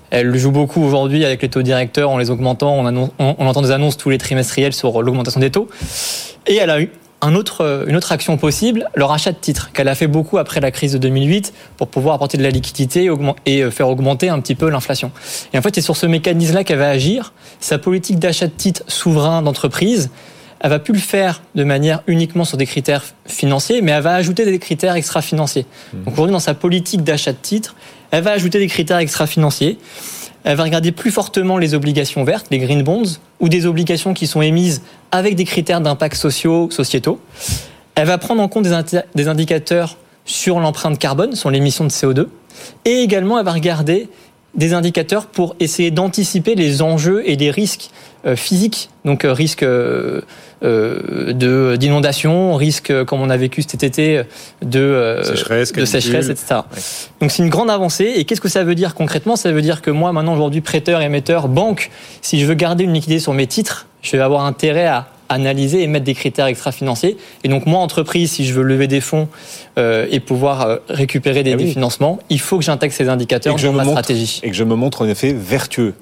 [0.10, 2.74] Elle joue beaucoup aujourd'hui avec les taux directeurs en les augmentant,
[3.20, 5.68] on, entend des annonces tous les trimestriels sur l'augmentation des taux.
[6.48, 9.88] Et elle a eu un autre, une autre action possible, le rachat de titres, qu'elle
[9.88, 13.10] a fait beaucoup après la crise de 2008 pour pouvoir apporter de la liquidité
[13.46, 15.12] et euh, faire augmenter un petit peu l'inflation.
[15.54, 17.34] Et en fait, c'est sur ce mécanisme-là qu'elle va agir.
[17.60, 20.12] Sa politique d'achat de titres souverains d'entreprise,
[20.68, 24.16] elle va plus le faire de manière uniquement sur des critères financiers, mais elle va
[24.16, 25.66] ajouter des critères extra-financiers.
[25.94, 26.04] Mmh.
[26.04, 27.74] Donc aujourd'hui, dans sa politique d'achat de titres,
[28.12, 29.78] elle va ajouter des critères extra-financiers.
[30.44, 34.28] Elle va regarder plus fortement les obligations vertes, les green bonds, ou des obligations qui
[34.28, 37.22] sont émises avec des critères d'impact sociaux, sociétaux.
[37.96, 38.68] Elle va prendre en compte
[39.16, 42.28] des, indicateurs sur l'empreinte carbone, sur l'émission de CO2.
[42.84, 44.10] Et également, elle va regarder
[44.58, 47.92] des indicateurs pour essayer d'anticiper les enjeux et les risques
[48.26, 50.22] euh, physiques, donc euh, risque euh,
[50.62, 54.24] de d'inondation, risque comme on a vécu cet été
[54.64, 56.62] de sécheresse, de sécheresse, etc.
[57.22, 58.14] Donc c'est une grande avancée.
[58.18, 59.36] Et qu'est-ce que ça veut dire concrètement?
[59.36, 61.92] Ça veut dire que moi maintenant aujourd'hui prêteur, émetteur, banque,
[62.24, 65.84] si je veux garder une liquidité sur mes titres, je vais avoir intérêt à analyser
[65.84, 67.18] et mettre des critères extra-financiers.
[67.44, 69.28] Et donc moi, entreprise, si je veux lever des fonds
[69.78, 73.74] euh, et pouvoir euh, récupérer des, eh financements, il faut que j'intègre ces indicateurs dans
[73.74, 74.40] ma stratégie.
[74.44, 75.94] Et que je me montre en effet vertueux.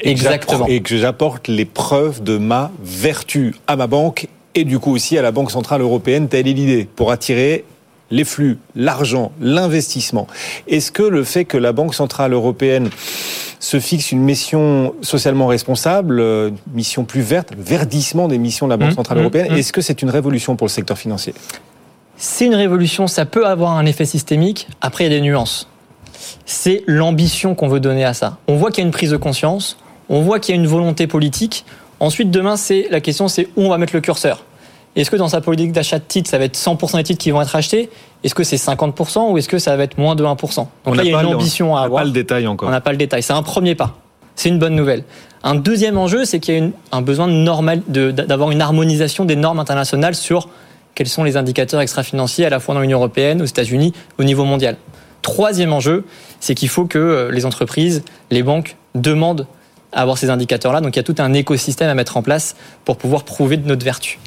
[0.00, 0.66] Exactement.
[0.66, 5.16] Et que j'apporte les preuves de ma vertu à ma banque et du coup aussi
[5.16, 7.64] à la Banque Centrale Européenne, telle est l'idée, pour attirer
[8.10, 10.26] les flux, l'argent, l'investissement.
[10.68, 12.90] Est-ce que le fait que la Banque Centrale Européenne
[13.60, 18.76] se fixe une mission socialement responsable, euh, mission plus verte, verdissement des missions de la
[18.78, 19.52] Banque mmh, Centrale mmh, Européenne.
[19.52, 19.56] Mmh.
[19.58, 21.34] Est-ce que c'est une révolution pour le secteur financier?
[22.16, 24.66] C'est une révolution, ça peut avoir un effet systémique.
[24.80, 25.68] Après, il y a des nuances.
[26.46, 28.38] C'est l'ambition qu'on veut donner à ça.
[28.48, 30.66] On voit qu'il y a une prise de conscience, on voit qu'il y a une
[30.66, 31.64] volonté politique.
[31.98, 34.44] Ensuite, demain, c'est la question, c'est où on va mettre le curseur.
[34.96, 37.30] Est-ce que dans sa politique d'achat de titres, ça va être 100% des titres qui
[37.30, 37.90] vont être achetés?
[38.24, 40.92] Est-ce que c'est 50% ou est-ce que ça va être moins de 1% Donc on
[40.94, 42.02] là, il y a une ambition à avoir.
[42.02, 42.68] On n'a pas le détail encore.
[42.68, 43.22] On n'a pas le détail.
[43.22, 43.96] C'est un premier pas.
[44.34, 45.04] C'est une bonne nouvelle.
[45.42, 49.58] Un deuxième enjeu, c'est qu'il y a un besoin normal d'avoir une harmonisation des normes
[49.58, 50.48] internationales sur
[50.94, 54.44] quels sont les indicateurs extra-financiers à la fois dans l'Union européenne, aux États-Unis, au niveau
[54.44, 54.76] mondial.
[55.22, 56.04] Troisième enjeu,
[56.40, 59.46] c'est qu'il faut que euh, les entreprises, les banques demandent
[59.92, 60.80] à avoir ces indicateurs-là.
[60.80, 63.66] Donc il y a tout un écosystème à mettre en place pour pouvoir prouver de
[63.66, 64.18] notre vertu.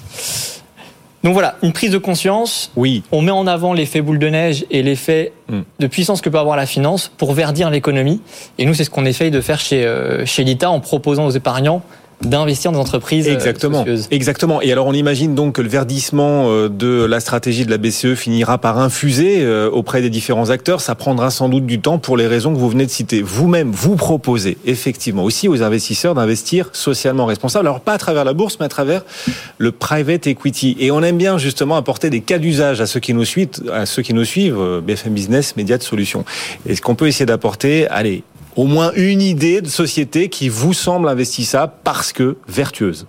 [1.24, 2.72] Donc voilà, une prise de conscience.
[2.76, 3.04] Oui.
[3.12, 5.62] On met en avant l'effet boule de neige et l'effet Mm.
[5.80, 8.22] de puissance que peut avoir la finance pour verdir l'économie.
[8.58, 11.32] Et nous, c'est ce qu'on essaye de faire chez, euh, chez l'ITA en proposant aux
[11.32, 11.82] épargnants
[12.26, 13.80] d'investir dans des entreprises euh, Exactement.
[13.80, 14.08] soucieuses.
[14.12, 14.62] Exactement.
[14.62, 18.16] Et alors on imagine donc que le verdissement euh, de la stratégie de la BCE
[18.16, 20.82] finira par infuser euh, auprès des différents acteurs.
[20.82, 23.22] Ça prendra sans doute du temps pour les raisons que vous venez de citer.
[23.22, 27.68] Vous-même, vous proposez effectivement aussi aux investisseurs d'investir socialement responsable.
[27.68, 29.04] Alors pas à travers la bourse, mais à travers
[29.58, 30.76] le private equity.
[30.80, 33.86] Et on aime bien justement apporter des cas d'usage à ceux qui nous suivent, à
[33.86, 36.26] ceux qui nous suivent, BFM Business, Médias de Solutions.
[36.68, 38.24] Est-ce qu'on peut essayer d'apporter, allez,
[38.56, 43.06] au moins une idée de société qui vous semble investissable parce que vertueuse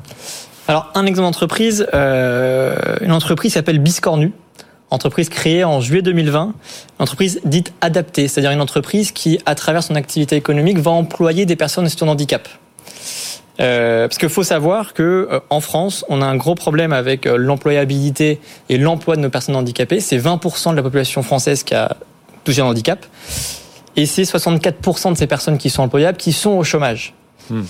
[0.68, 4.32] Alors, un exemple d'entreprise, euh, une entreprise s'appelle Biscornu,
[4.90, 6.52] entreprise créée en juillet 2020, une
[6.98, 11.56] entreprise dite adaptée, c'est-à-dire une entreprise qui, à travers son activité économique, va employer des
[11.56, 12.48] personnes en handicap.
[13.60, 17.24] Euh, parce qu'il faut savoir que euh, en France, on a un gros problème avec
[17.24, 20.00] l'employabilité et l'emploi de nos personnes handicapées.
[20.00, 21.96] C'est 20% de la population française qui a
[22.44, 23.06] touché un handicap,
[23.96, 27.14] et c'est 64% de ces personnes qui sont employables qui sont au chômage.
[27.50, 27.62] Hmm.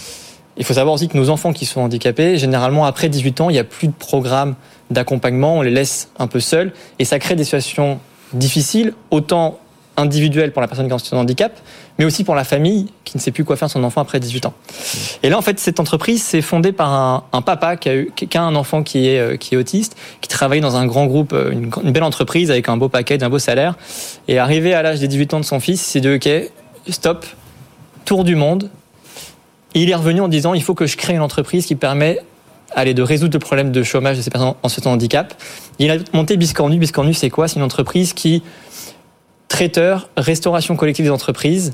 [0.56, 3.54] Il faut savoir aussi que nos enfants qui sont handicapés, généralement après 18 ans, il
[3.54, 4.54] n'y a plus de programme
[4.90, 7.98] d'accompagnement, on les laisse un peu seuls, et ça crée des situations
[8.32, 9.58] difficiles, autant
[9.96, 11.58] individuelles pour la personne qui est en situation de handicap,
[11.98, 14.46] mais aussi pour la famille qui ne sait plus quoi faire son enfant après 18
[14.46, 14.54] ans.
[15.22, 18.36] Et là, en fait, cette entreprise s'est fondée par un, papa qui a, eu, qui
[18.36, 21.32] a un enfant qui est, euh, qui est autiste, qui travaille dans un grand groupe,
[21.32, 23.76] euh, une, belle entreprise avec un beau paquet, un beau salaire.
[24.28, 26.28] Et arrivé à l'âge des 18 ans de son fils, il s'est dit, OK,
[26.88, 27.26] stop,
[28.04, 28.70] tour du monde.
[29.74, 32.20] Il est revenu en disant, il faut que je crée une entreprise qui permet
[32.74, 35.34] allez, de résoudre le problème de chômage de ces personnes en situation de handicap.
[35.78, 36.78] Il a monté Biscornu.
[36.78, 37.48] Biscornu, c'est quoi?
[37.48, 38.42] C'est une entreprise qui,
[39.48, 41.72] traiteur, restauration collective des entreprises,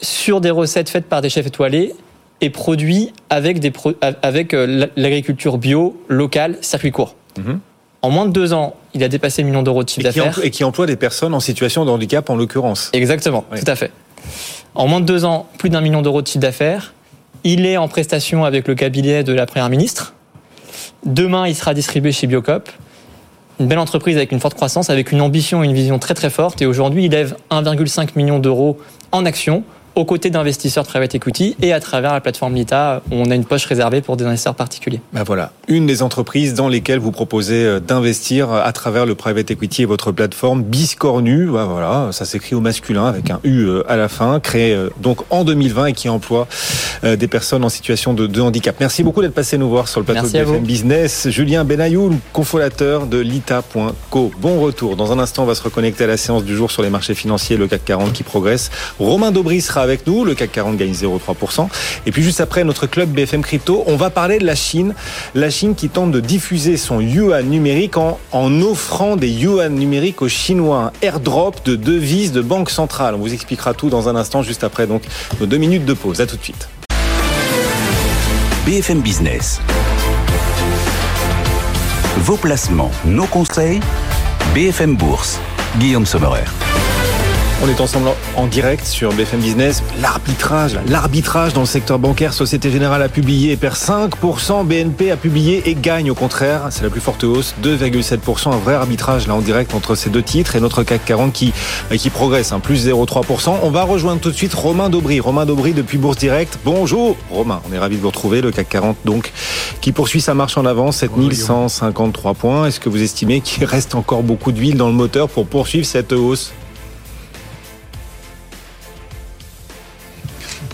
[0.00, 1.94] sur des recettes faites par des chefs étoilés
[2.40, 7.14] et produit avec, des pro- avec euh, l'agriculture bio, locale, circuit court.
[7.38, 7.60] Mhm.
[8.02, 10.38] En moins de deux ans, il a dépassé le million d'euros de chiffre d'affaires.
[10.44, 12.90] et qui emploie des personnes en situation de handicap en l'occurrence.
[12.92, 13.58] Exactement, Oui.
[13.64, 13.90] tout à fait.
[14.74, 16.92] En moins de deux ans, plus d'un million d'euros de chiffre d'affaires.
[17.44, 20.14] Il est en prestation avec le cabinet de la Première ministre.
[21.04, 22.68] Demain, il sera distribué chez Biocop.
[23.58, 26.28] Une belle entreprise avec une forte croissance, avec une ambition et une vision très très
[26.28, 26.60] forte.
[26.60, 28.78] Et aujourd'hui, il lève 1,5 million d'euros
[29.12, 29.64] en actions
[29.96, 33.46] aux côtés d'investisseurs de private equity et à travers la plateforme Lita, on a une
[33.46, 35.00] poche réservée pour des investisseurs particuliers.
[35.14, 39.50] Ben voilà, une des entreprises dans lesquelles vous proposez euh, d'investir à travers le private
[39.50, 41.46] equity et votre plateforme Biscornu.
[41.46, 44.90] Ben voilà, ça s'écrit au masculin avec un U euh, à la fin, créé euh,
[45.00, 46.46] donc en 2020 et qui emploie
[47.04, 48.76] euh, des personnes en situation de, de handicap.
[48.78, 50.64] Merci beaucoup d'être passé nous voir sur le plateau Merci de BFM.
[50.64, 51.28] Business.
[51.30, 54.30] Julien Benayoul, cofondateur de Lita.co.
[54.40, 54.96] Bon retour.
[54.96, 57.14] Dans un instant, on va se reconnecter à la séance du jour sur les marchés
[57.14, 58.70] financiers, le CAC 40 qui progresse.
[58.98, 60.24] Romain Daubry sera avec nous.
[60.24, 61.68] Le CAC 40 gagne 0,3%.
[62.06, 64.94] Et puis juste après notre club BFM Crypto, on va parler de la Chine.
[65.34, 68.18] La Chine qui tente de diffuser son yuan numérique en,
[68.60, 70.92] offrant des yuan numériques aux Chinois.
[71.02, 73.14] Airdrop de devises de banque centrale.
[73.14, 75.02] On vous expliquera tout dans un instant, juste après donc
[75.40, 76.20] nos deux minutes de pause.
[76.20, 76.68] À tout de suite.
[78.66, 79.60] BFM Business.
[82.18, 83.78] Vos placements, nos conseils,
[84.54, 85.38] BFM Bourse.
[85.78, 86.65] Guillaume Sommerer.
[87.62, 89.82] On est ensemble en direct sur BFM Business.
[90.02, 95.16] L'arbitrage, l'arbitrage dans le secteur bancaire, Société Générale a publié et perd 5%, BNP a
[95.16, 96.66] publié et gagne au contraire.
[96.68, 98.52] C'est la plus forte hausse, 2,7%.
[98.52, 101.54] Un vrai arbitrage là en direct entre ces deux titres et notre CAC 40 qui,
[101.96, 103.54] qui progresse, hein, plus 0,3%.
[103.62, 105.18] On va rejoindre tout de suite Romain Daubry.
[105.20, 106.58] Romain Daubry depuis Bourse Direct.
[106.62, 108.42] Bonjour Romain, on est ravi de vous retrouver.
[108.42, 109.32] Le CAC 40 donc
[109.80, 112.66] qui poursuit sa marche en avant, 7153 points.
[112.66, 116.12] Est-ce que vous estimez qu'il reste encore beaucoup d'huile dans le moteur pour poursuivre cette
[116.12, 116.52] hausse?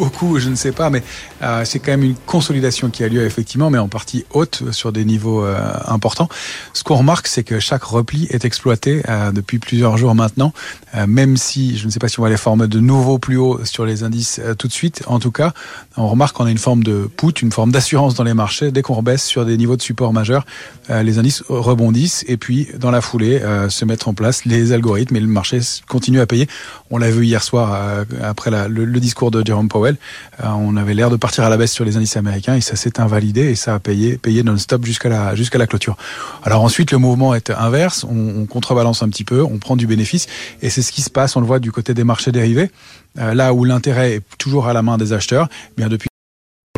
[0.02, 1.00] Beaucoup, je ne sais pas, mais
[1.42, 4.90] euh, c'est quand même une consolidation qui a lieu effectivement, mais en partie haute sur
[4.90, 6.28] des niveaux euh, importants.
[6.72, 10.52] Ce qu'on remarque, c'est que chaque repli est exploité euh, depuis plusieurs jours maintenant,
[11.06, 13.60] même si je ne sais pas si on va les former de nouveau plus haut
[13.64, 15.02] sur les indices euh, tout de suite.
[15.06, 15.52] En tout cas,
[15.96, 18.70] on remarque qu'on a une forme de put, une forme d'assurance dans les marchés.
[18.70, 20.44] Dès qu'on rebaisse sur des niveaux de support majeurs,
[20.90, 24.72] euh, les indices rebondissent et puis dans la foulée euh, se mettent en place les
[24.72, 26.48] algorithmes et le marché continue à payer.
[26.90, 29.96] On l'a vu hier soir euh, après le, discours de Jerome Powell.
[30.44, 32.76] Euh, on avait l'air de partir à la baisse sur les indices américains et ça
[32.76, 35.96] s'est invalidé et ça a payé, payé non-stop jusqu'à la, jusqu'à la clôture.
[36.42, 38.04] Alors ensuite, le mouvement est inverse.
[38.04, 40.26] On, on, contrebalance un petit peu, on prend du bénéfice
[40.60, 41.36] et c'est ce qui se passe.
[41.36, 42.70] On le voit du côté des marchés dérivés,
[43.18, 45.48] euh, là où l'intérêt est toujours à la main des acheteurs.
[45.70, 46.11] Eh Bien depuis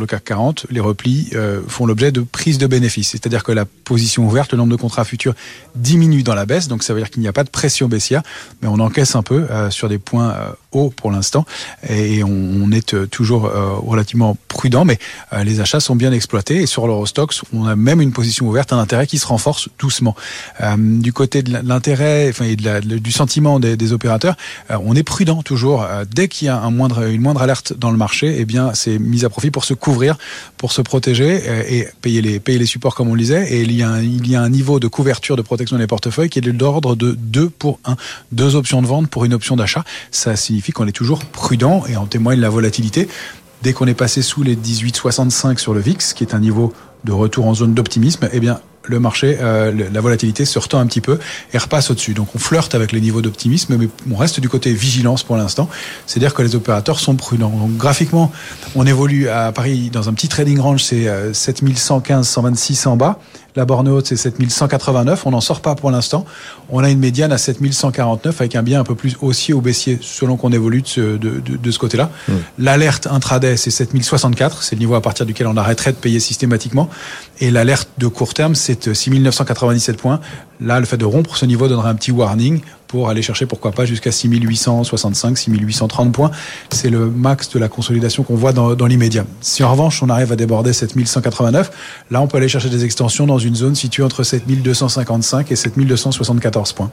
[0.00, 3.10] le CAC 40, les replis euh, font l'objet de prise de bénéfices.
[3.10, 5.34] C'est-à-dire que la position ouverte, le nombre de contrats futurs
[5.76, 8.22] diminue dans la baisse, donc ça veut dire qu'il n'y a pas de pression baissière,
[8.60, 11.46] mais on encaisse un peu euh, sur des points euh, hauts pour l'instant,
[11.88, 14.98] et on, on est toujours relativement prudent, mais
[15.44, 18.80] les achats sont bien exploités, et sur l'Eurostox, on a même une position ouverte, un
[18.80, 20.16] intérêt qui se renforce doucement.
[20.76, 24.34] du côté de l'intérêt, enfin, et de la, du sentiment des, des opérateurs,
[24.68, 25.86] on est prudent toujours.
[26.12, 28.98] dès qu'il y a un moindre, une moindre alerte dans le marché, eh bien, c'est
[28.98, 30.16] mis à profit pour se couvrir
[30.56, 33.52] pour se protéger euh, et payer les, payer les supports comme on le disait.
[33.52, 35.86] Et il y, a un, il y a un niveau de couverture de protection des
[35.86, 37.96] portefeuilles qui est de l'ordre de 2 pour 1.
[38.32, 39.84] Deux options de vente pour une option d'achat.
[40.10, 43.08] Ça signifie qu'on est toujours prudent et en témoigne la volatilité.
[43.62, 46.72] Dès qu'on est passé sous les 18,65 sur le VIX, qui est un niveau
[47.04, 50.86] de retour en zone d'optimisme, eh bien, le marché, euh, la volatilité se retend un
[50.86, 51.18] petit peu
[51.52, 52.14] et repasse au-dessus.
[52.14, 55.68] Donc on flirte avec les niveaux d'optimisme, mais on reste du côté vigilance pour l'instant.
[56.06, 57.50] C'est-à-dire que les opérateurs sont prudents.
[57.50, 58.32] Donc graphiquement,
[58.74, 63.18] on évolue à Paris dans un petit trading range, c'est 7115, 126 en bas.
[63.56, 65.26] La borne haute, c'est 7189.
[65.26, 66.24] On n'en sort pas pour l'instant.
[66.70, 69.98] On a une médiane à 7149 avec un bien un peu plus haussier ou baissier
[70.02, 72.10] selon qu'on évolue de ce, de, de, ce côté-là.
[72.26, 72.32] Mmh.
[72.58, 74.64] L'alerte intraday, c'est 7064.
[74.64, 76.90] C'est le niveau à partir duquel on arrêterait de payer systématiquement.
[77.38, 80.18] Et l'alerte de court terme, c'est 6997 points.
[80.60, 82.60] Là, le fait de rompre ce niveau donnerait un petit warning
[82.94, 86.30] pour aller chercher pourquoi pas jusqu'à 6865, 6830 points.
[86.70, 89.26] C'est le max de la consolidation qu'on voit dans, l'immédiat.
[89.40, 91.72] Si en revanche on arrive à déborder 7189,
[92.12, 96.72] là on peut aller chercher des extensions dans une zone située entre 7255 et 7274
[96.72, 96.92] points.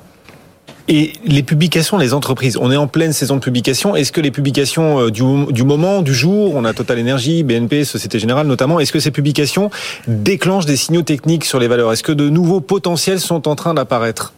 [0.87, 3.95] Et les publications, les entreprises, on est en pleine saison de publication.
[3.95, 7.85] Est-ce que les publications euh, du, du, moment, du jour, on a Total Energy, BNP,
[7.85, 9.69] Société Générale notamment, est-ce que ces publications
[10.07, 11.93] déclenchent des signaux techniques sur les valeurs?
[11.93, 14.33] Est-ce que de nouveaux potentiels sont en train d'apparaître?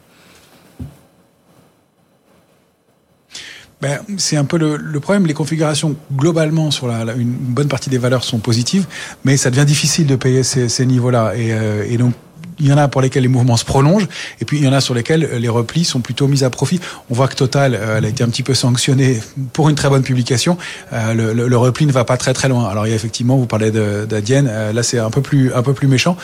[3.84, 5.26] Ben, c'est un peu le, le, problème.
[5.26, 8.86] Les configurations globalement sur la, la, une bonne partie des valeurs sont positives,
[9.26, 11.34] mais ça devient difficile de payer ces, ces niveaux-là.
[11.36, 12.14] Et, euh, et donc
[12.60, 14.08] il y en a pour lesquels les mouvements se prolongent,
[14.42, 16.50] et puis il y en a sur lesquels euh, les replis sont plutôt mis à
[16.50, 16.80] profit.
[17.10, 19.20] On voit que Total, euh, elle a été un petit peu sanctionnée
[19.54, 20.58] pour une très bonne publication.
[20.94, 22.68] Euh, le, le, le, repli ne va pas très très loin.
[22.68, 25.74] Alors il y a effectivement, vous parlez d'Adienne, là c'est un peu plus un peu
[25.74, 26.18] plus méchant,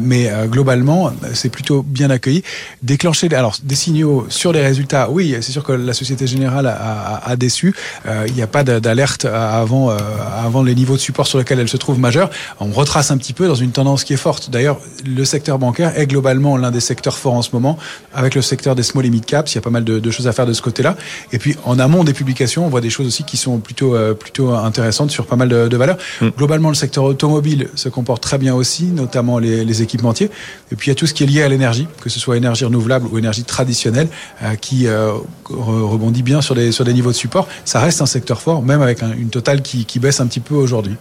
[0.00, 2.42] mais globalement c'est plutôt bien accueilli.
[2.82, 6.74] Déclencher alors des signaux sur les résultats, oui, c'est sûr que la Société Générale a,
[6.74, 7.74] a, a déçu.
[8.26, 11.76] il n'y a pas d'alerte avant avant les niveaux de support sur lesquels elle se
[11.76, 12.30] trouve majeurs.
[12.60, 14.50] On retrace un petit peu dans une tendance qui est forte.
[14.50, 17.78] D'ailleurs, le secteur bancaire est globalement l'un des secteurs forts en ce moment,
[18.12, 19.50] avec le secteur des small et mid caps.
[19.52, 20.96] Il y a pas mal de, de choses à faire de ce côté-là.
[21.32, 24.12] Et puis, en amont des publications, on voit des choses aussi qui sont plutôt, euh,
[24.14, 25.96] plutôt intéressantes sur pas mal de, de valeurs.
[26.20, 26.28] Mm.
[26.36, 30.30] Globalement, le secteur automobile se comporte très bien aussi, notamment les, les, équipementiers.
[30.72, 32.36] Et puis, il y a tout ce qui est lié à l'énergie, que ce soit
[32.36, 34.08] énergie renouvelable ou énergie traditionnelle,
[34.42, 35.12] euh, qui euh,
[35.44, 37.48] rebondit bien sur des, sur des niveaux de support.
[37.64, 40.40] Ça reste un secteur fort, même avec un, une totale qui, qui baisse un petit
[40.40, 40.96] peu aujourd'hui.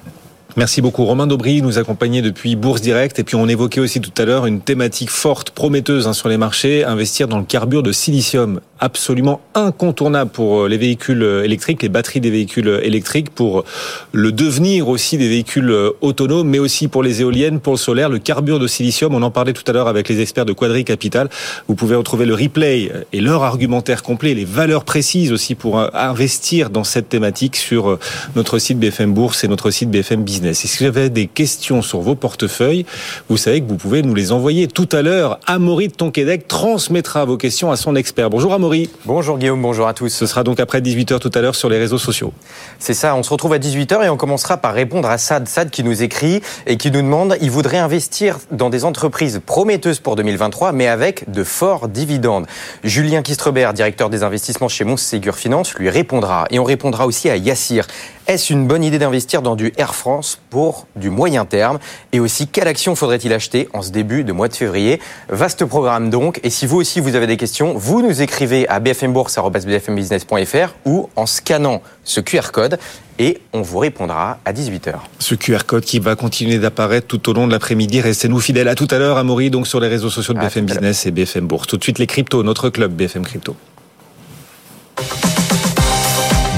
[0.55, 1.05] Merci beaucoup.
[1.05, 3.19] Romain Daubry nous accompagnait depuis Bourse Direct.
[3.19, 6.37] Et puis on évoquait aussi tout à l'heure une thématique forte, prometteuse hein, sur les
[6.37, 8.59] marchés, investir dans le carbure de silicium.
[8.79, 13.65] Absolument incontournable pour euh, les véhicules euh, électriques, les batteries des véhicules euh, électriques, pour
[14.13, 18.19] le devenir aussi des véhicules autonomes, mais aussi pour les éoliennes, pour le solaire, le
[18.19, 19.13] carbure de silicium.
[19.13, 21.29] On en parlait tout à l'heure avec les experts de Quadri Capital.
[21.67, 26.69] Vous pouvez retrouver le replay et leur argumentaire complet, les valeurs précises aussi pour investir
[26.69, 27.99] dans cette thématique sur
[28.35, 30.46] notre site BFM Bourse et notre site BFM Business.
[30.53, 32.85] Si vous avez des questions sur vos portefeuilles,
[33.29, 35.39] vous savez que vous pouvez nous les envoyer tout à l'heure.
[35.45, 38.29] Amaury de Tonquédec transmettra vos questions à son expert.
[38.29, 38.89] Bonjour Amaury.
[39.05, 40.09] Bonjour Guillaume, bonjour à tous.
[40.09, 42.33] Ce sera donc après 18h tout à l'heure sur les réseaux sociaux.
[42.79, 45.47] C'est ça, on se retrouve à 18h et on commencera par répondre à Sad.
[45.47, 49.99] Sad qui nous écrit et qui nous demande, il voudrait investir dans des entreprises prometteuses
[49.99, 52.45] pour 2023, mais avec de forts dividendes.
[52.83, 56.45] Julien Kistrebert, directeur des investissements chez Montségur Finance, lui répondra.
[56.51, 57.87] Et on répondra aussi à Yassir.
[58.27, 60.26] Est-ce une bonne idée d'investir dans du Air France?
[60.35, 61.79] Pour du moyen terme
[62.11, 64.99] Et aussi, quelle action faudrait-il acheter en ce début de mois de février?
[65.29, 66.39] Vaste programme donc.
[66.43, 71.25] Et si vous aussi vous avez des questions, vous nous écrivez à bfmbourse.bfmbusiness.fr ou en
[71.25, 72.77] scannant ce QR code
[73.19, 74.93] et on vous répondra à 18h.
[75.19, 78.01] Ce QR code qui va continuer d'apparaître tout au long de l'après-midi.
[78.01, 81.05] Restez-nous fidèles à tout à l'heure, Amaury, donc sur les réseaux sociaux de BFM Business
[81.05, 81.67] et BFM Bourse.
[81.67, 83.55] Tout de suite les cryptos, notre club BFM Crypto.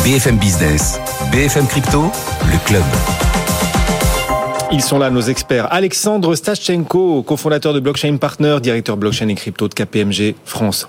[0.03, 0.99] BFM Business,
[1.31, 2.11] BFM Crypto,
[2.51, 2.83] le club.
[4.71, 5.67] Ils sont là, nos experts.
[5.71, 10.87] Alexandre Stachenko, cofondateur de Blockchain Partner, directeur blockchain et crypto de KPMG France.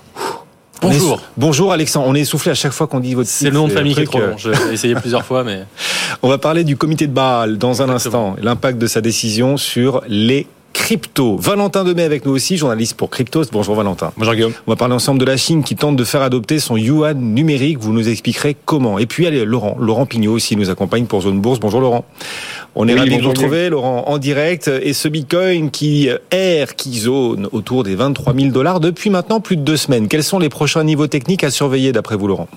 [0.81, 1.17] Bonjour.
[1.17, 1.23] Est...
[1.37, 2.07] Bonjour Alexandre.
[2.07, 4.01] On est essoufflé à chaque fois qu'on dit votre C'est le nom de famille qui
[4.01, 4.37] est trop long.
[4.37, 5.65] J'ai essayé plusieurs fois, mais.
[6.21, 8.31] On va parler du comité de Bâle dans un Exactement.
[8.31, 8.43] instant.
[8.43, 11.37] L'impact de sa décision sur les crypto.
[11.37, 13.45] Valentin Demey avec nous aussi, journaliste pour Cryptos.
[13.51, 14.11] Bonjour Valentin.
[14.17, 14.53] Bonjour Guillaume.
[14.67, 17.77] On va parler ensemble de la Chine qui tente de faire adopter son yuan numérique.
[17.79, 18.99] Vous nous expliquerez comment.
[18.99, 21.59] Et puis allez, Laurent, Laurent Pignot aussi nous accompagne pour Zone Bourse.
[21.59, 22.05] Bonjour Laurent.
[22.75, 24.69] On est Oui, ravi de vous retrouver, Laurent, en direct.
[24.81, 29.57] Et ce Bitcoin qui erre, qui zone autour des 23 000 dollars depuis maintenant plus
[29.57, 30.07] de deux semaines.
[30.07, 32.47] Quels sont les prochains niveaux techniques à surveiller d'après vous, Laurent?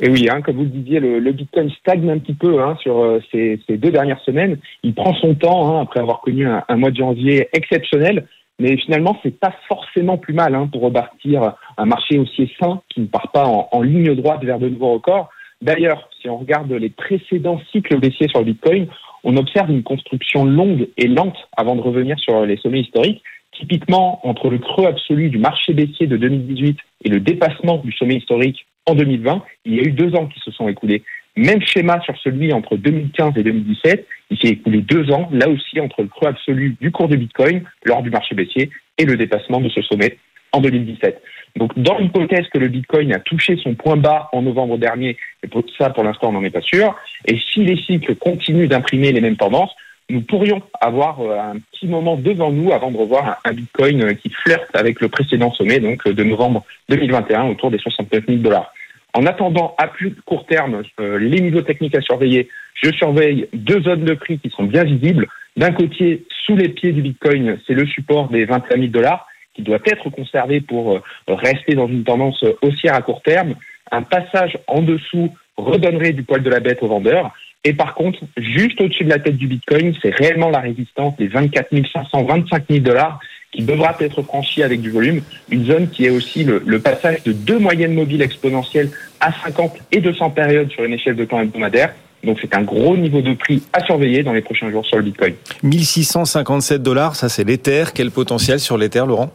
[0.00, 2.76] Et oui, hein, comme vous le disiez, le, le Bitcoin stagne un petit peu hein,
[2.82, 4.58] sur euh, ces, ces deux dernières semaines.
[4.82, 8.26] Il prend son temps hein, après avoir connu un, mois de janvier exceptionnel.
[8.58, 13.00] Mais finalement, c'est pas forcément plus mal hein, pour rebâtir un marché aussi sain qui
[13.00, 15.30] ne part pas en, en ligne droite vers de nouveaux records.
[15.62, 18.88] D'ailleurs, si on regarde les précédents cycles baissiers sur le Bitcoin,
[19.24, 23.22] on observe une construction longue et lente avant de revenir sur les sommets historiques.
[23.52, 28.16] Typiquement, entre le creux absolu du marché baissier de 2018 et le dépassement du sommet
[28.16, 31.02] historique en 2020, il y a eu deux ans qui se sont écoulés.
[31.36, 34.06] Même schéma sur celui entre 2015 et 2017.
[34.30, 37.62] Il s'est écoulé deux ans, là aussi, entre le creux absolu du cours de Bitcoin
[37.84, 40.16] lors du marché baissier et le dépassement de ce sommet
[40.52, 41.20] en 2017.
[41.56, 45.48] Donc, dans l'hypothèse que le Bitcoin a touché son point bas en novembre dernier, et
[45.48, 46.94] pour ça, pour l'instant, on n'en est pas sûr,
[47.26, 49.74] et si les cycles continuent d'imprimer les mêmes tendances,
[50.08, 54.14] nous pourrions avoir euh, un petit moment devant nous avant de revoir un, Bitcoin euh,
[54.14, 58.38] qui flirte avec le précédent sommet, donc euh, de novembre 2021, autour des 69 000
[58.38, 58.72] dollars.
[59.14, 64.04] En attendant, à plus court terme, les niveaux techniques à surveiller, je surveille deux zones
[64.04, 65.26] de prix qui sont bien visibles.
[65.56, 69.62] D'un côté, sous les pieds du Bitcoin, c'est le support des 21 000 dollars qui
[69.62, 73.54] doit être conservé pour rester dans une tendance haussière à court terme.
[73.90, 77.32] Un passage en dessous redonnerait du poil de la bête aux vendeurs.
[77.66, 81.26] Et par contre, juste au-dessus de la tête du Bitcoin, c'est réellement la résistance des
[81.26, 83.18] 24 500, 25 000 dollars
[83.50, 85.20] qui devra être franchie avec du volume.
[85.50, 90.00] Une zone qui est aussi le, passage de deux moyennes mobiles exponentielles à 50 et
[90.00, 91.92] 200 périodes sur une échelle de temps hebdomadaire.
[92.22, 95.02] Donc c'est un gros niveau de prix à surveiller dans les prochains jours sur le
[95.02, 95.34] Bitcoin.
[95.64, 97.86] 1657 dollars, ça c'est l'Ether.
[97.92, 99.32] Quel potentiel sur l'Ether, Laurent?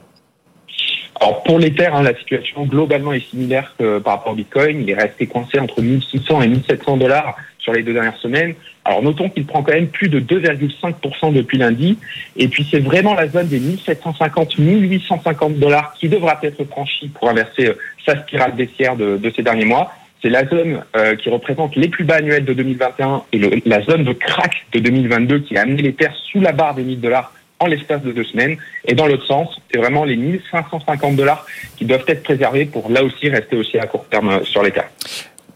[1.22, 4.82] Alors pour l'Ether, hein, la situation globalement est similaire que par rapport au Bitcoin.
[4.82, 8.56] Il est resté coincé entre 1600 et 1700 dollars sur les deux dernières semaines.
[8.84, 12.00] Alors notons qu'il prend quand même plus de 2,5% depuis lundi.
[12.38, 17.30] Et puis c'est vraiment la zone des 1750, 1850 dollars qui devra être franchie pour
[17.30, 19.94] inverser euh, sa spirale baissière de, de ces derniers mois.
[20.24, 24.06] C'est la zone euh, qui représente les plus bas annuels de 2021 et la zone
[24.06, 27.32] de crack de 2022 qui a amené l'Ether sous la barre des 1000 dollars
[27.62, 28.58] en l'espace de deux semaines.
[28.86, 31.46] Et dans l'autre sens, c'est vraiment les 1550 dollars
[31.78, 34.86] qui doivent être préservés pour là aussi rester aussi à court terme euh, sur l'État.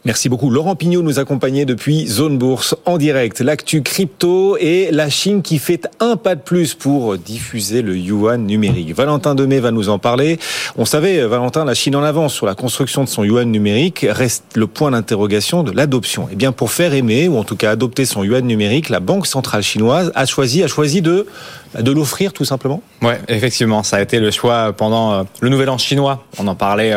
[0.06, 0.52] Merci beaucoup.
[0.52, 3.40] Laurent Pignot nous accompagnait depuis Zone Bourse en direct.
[3.40, 8.46] L'actu crypto et la Chine qui fait un pas de plus pour diffuser le yuan
[8.46, 8.96] numérique.
[8.96, 10.38] Valentin Demey va nous en parler.
[10.78, 14.06] On savait, Valentin, la Chine en avance sur la construction de son yuan numérique.
[14.08, 16.28] Reste le point d'interrogation de l'adoption.
[16.32, 19.26] Eh bien, pour faire aimer, ou en tout cas adopter son yuan numérique, la Banque
[19.26, 21.26] centrale chinoise a choisi, a choisi de,
[21.80, 22.84] de l'offrir tout simplement.
[23.02, 23.82] Ouais, effectivement.
[23.82, 26.24] Ça a été le choix pendant le nouvel an chinois.
[26.38, 26.94] On en parlait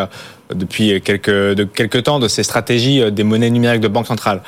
[0.55, 4.43] depuis quelques, de temps de ces stratégies des monnaies numériques de banque centrale.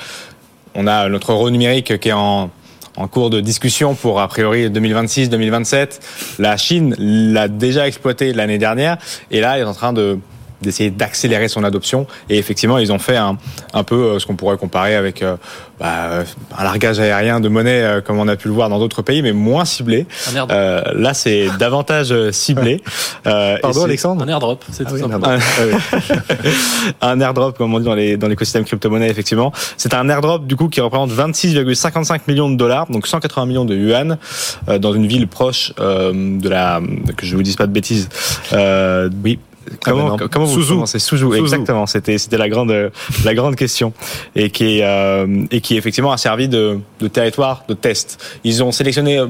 [0.75, 2.51] On a notre euro numérique qui est en,
[2.97, 6.01] en cours de discussion pour a priori 2026-2027.
[6.39, 8.99] La Chine l'a déjà exploité l'année dernière
[9.31, 10.19] et là, elle est en train de
[10.63, 12.07] d'essayer d'accélérer son adoption.
[12.29, 13.39] Et effectivement ils ont fait un,
[13.75, 15.37] un peu ce qu'on pourrait comparer avec euh,
[15.79, 16.25] bah,
[16.57, 19.23] un largage aérien de monnaie euh, comme on a pu le voir dans d'autres pays
[19.23, 20.07] mais moins ciblé.
[20.51, 22.83] Euh, là c'est davantage ciblé.
[23.25, 25.27] Pardon Alexandre un airdrop c'est ah tout oui, simplement.
[25.29, 25.39] un,
[27.01, 29.53] un airdrop comme on dit dans les dans l'écosystème crypto-monnaie effectivement.
[29.77, 33.75] C'est un airdrop du coup qui représente 26,55 millions de dollars donc 180 millions de
[33.75, 34.19] yuan
[34.79, 36.81] dans une ville proche de la
[37.17, 38.09] que je vous dise pas de bêtises
[39.25, 39.39] oui
[39.85, 40.87] Comment, ah comment vous.
[40.87, 41.87] C'est Souzou, exactement.
[41.87, 42.91] C'était c'était la grande
[43.25, 43.93] la grande question
[44.35, 48.41] et qui euh, et qui effectivement a servi de, de territoire de test.
[48.45, 49.25] Ils ont sélectionné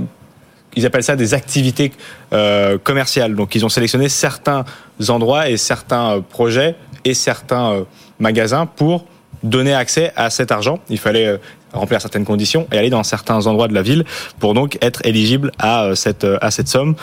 [0.77, 1.93] ils appellent ça des activités
[2.33, 3.35] euh, commerciales.
[3.35, 4.65] Donc ils ont sélectionné certains
[5.09, 7.83] endroits et certains projets et certains euh,
[8.19, 9.05] magasins pour
[9.43, 10.79] donner accès à cet argent.
[10.91, 11.39] Il fallait
[11.73, 14.05] remplir certaines conditions et aller dans certains endroits de la ville
[14.39, 16.95] pour donc être éligible à cette à cette somme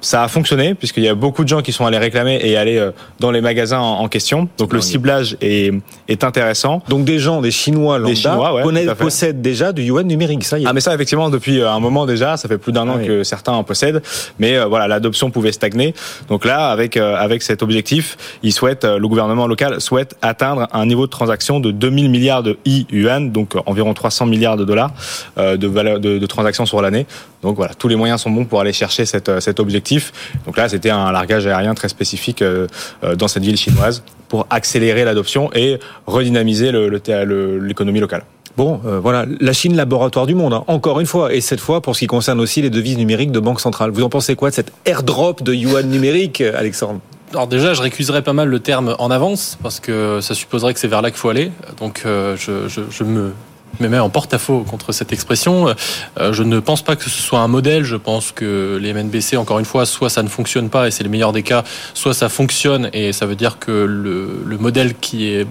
[0.00, 2.90] ça a fonctionné puisqu'il y a beaucoup de gens qui sont allés réclamer et aller
[3.20, 4.48] dans les magasins en question.
[4.58, 5.72] Donc le ciblage est,
[6.08, 6.82] est intéressant.
[6.88, 10.44] Donc des gens, des Chinois lambda, des Chinois, ouais, connaissent, possèdent déjà du yuan numérique.
[10.44, 10.66] Ça y est.
[10.66, 13.06] Ah mais ça effectivement depuis un moment déjà, ça fait plus d'un an Ah oui.
[13.06, 14.02] que certains en possèdent.
[14.38, 15.94] Mais euh, voilà, l'adoption pouvait stagner.
[16.28, 20.68] Donc là, avec euh, avec cet objectif, il souhaite euh, le gouvernement local souhaite atteindre
[20.72, 24.64] un niveau de transaction de 2000 milliards de i-yuan, donc euh, environ 300 milliards de
[24.64, 24.90] dollars
[25.38, 27.06] euh, de valeur de, de transactions sur l'année.
[27.42, 30.12] Donc voilà, tous les moyens sont bons pour aller chercher cette, euh, cet objectif.
[30.46, 32.66] Donc là, c'était un largage aérien très spécifique euh,
[33.04, 38.24] euh, dans cette ville chinoise pour accélérer l'adoption et redynamiser l'économie locale.
[38.56, 41.32] Bon, euh, voilà, la Chine, laboratoire du monde, hein, encore une fois.
[41.32, 43.92] Et cette fois, pour ce qui concerne aussi les devises numériques de banque centrale.
[43.92, 46.98] Vous en pensez quoi de cette airdrop de yuan numérique, Alexandre?
[47.32, 50.80] Alors déjà, je récuserais pas mal le terme en avance parce que ça supposerait que
[50.80, 51.52] c'est vers là qu'il faut aller.
[51.78, 53.32] Donc euh, je, je, je me
[53.80, 55.74] me met en porte-à-faux contre cette expression.
[56.18, 57.84] Euh, je ne pense pas que ce soit un modèle.
[57.84, 61.04] Je pense que les MNBC, encore une fois, soit ça ne fonctionne pas et c'est
[61.04, 61.64] le meilleur des cas,
[61.94, 65.46] soit ça fonctionne et ça veut dire que le, le modèle qui est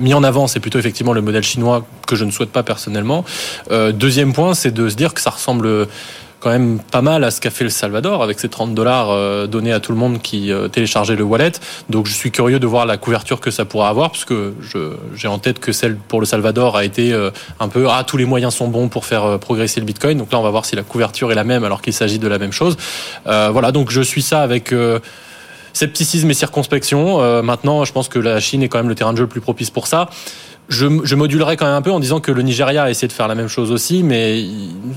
[0.00, 3.24] mis en avant, c'est plutôt effectivement le modèle chinois que je ne souhaite pas personnellement.
[3.70, 5.86] Euh, deuxième point, c'est de se dire que ça ressemble
[6.46, 9.48] quand même pas mal à ce qu'a fait le Salvador avec ses 30 dollars euh,
[9.48, 11.50] donnés à tout le monde qui euh, téléchargeait le wallet.
[11.90, 14.32] Donc je suis curieux de voir la couverture que ça pourra avoir puisque
[15.16, 18.16] j'ai en tête que celle pour le Salvador a été euh, un peu ah tous
[18.16, 20.18] les moyens sont bons pour faire progresser le Bitcoin.
[20.18, 22.28] Donc là on va voir si la couverture est la même alors qu'il s'agit de
[22.28, 22.76] la même chose.
[23.24, 24.72] voilà donc je suis ça avec
[25.72, 27.42] scepticisme et circonspection.
[27.42, 29.40] maintenant je pense que la Chine est quand même le terrain de jeu le plus
[29.40, 30.08] propice pour ça
[30.68, 33.12] je, je, modulerais quand même un peu en disant que le Nigeria a essayé de
[33.12, 34.44] faire la même chose aussi, mais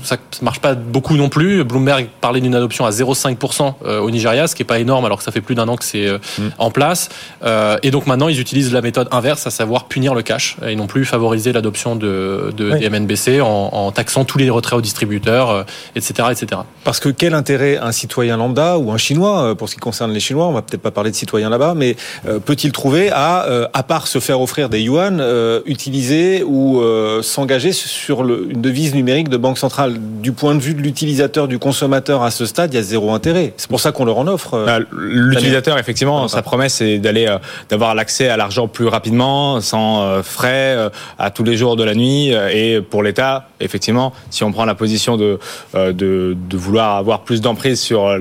[0.02, 1.62] ça ne marche pas beaucoup non plus.
[1.64, 5.18] Bloomberg parlait d'une adoption à 0,5% euh, au Nigeria, ce qui est pas énorme alors
[5.18, 6.48] que ça fait plus d'un an que c'est euh, mm.
[6.58, 7.08] en place.
[7.44, 10.74] Euh, et donc maintenant, ils utilisent la méthode inverse, à savoir punir le cash, et
[10.74, 14.82] non plus favoriser l'adoption de, de des MNBC en, en, taxant tous les retraits aux
[14.82, 16.62] distributeurs, etc., etc.
[16.84, 20.20] Parce que quel intérêt un citoyen lambda ou un Chinois, pour ce qui concerne les
[20.20, 21.96] Chinois, on va peut-être pas parler de citoyens là-bas, mais
[22.44, 25.20] peut-il trouver à, à part se faire offrir des yuan,
[25.66, 29.96] utiliser ou euh, s'engager sur le, une devise numérique de banque centrale.
[30.20, 33.12] Du point de vue de l'utilisateur, du consommateur à ce stade, il y a zéro
[33.12, 33.54] intérêt.
[33.56, 34.54] C'est pour ça qu'on leur en offre.
[34.54, 37.38] Euh, bah, l'utilisateur, effectivement, sa promesse c'est d'aller euh,
[37.68, 42.32] d'avoir l'accès à l'argent plus rapidement, sans frais, à tous les jours de la nuit.
[42.52, 45.38] Et pour l'État, effectivement, si on prend la position de,
[45.74, 48.20] de, de vouloir avoir plus d'emprise sur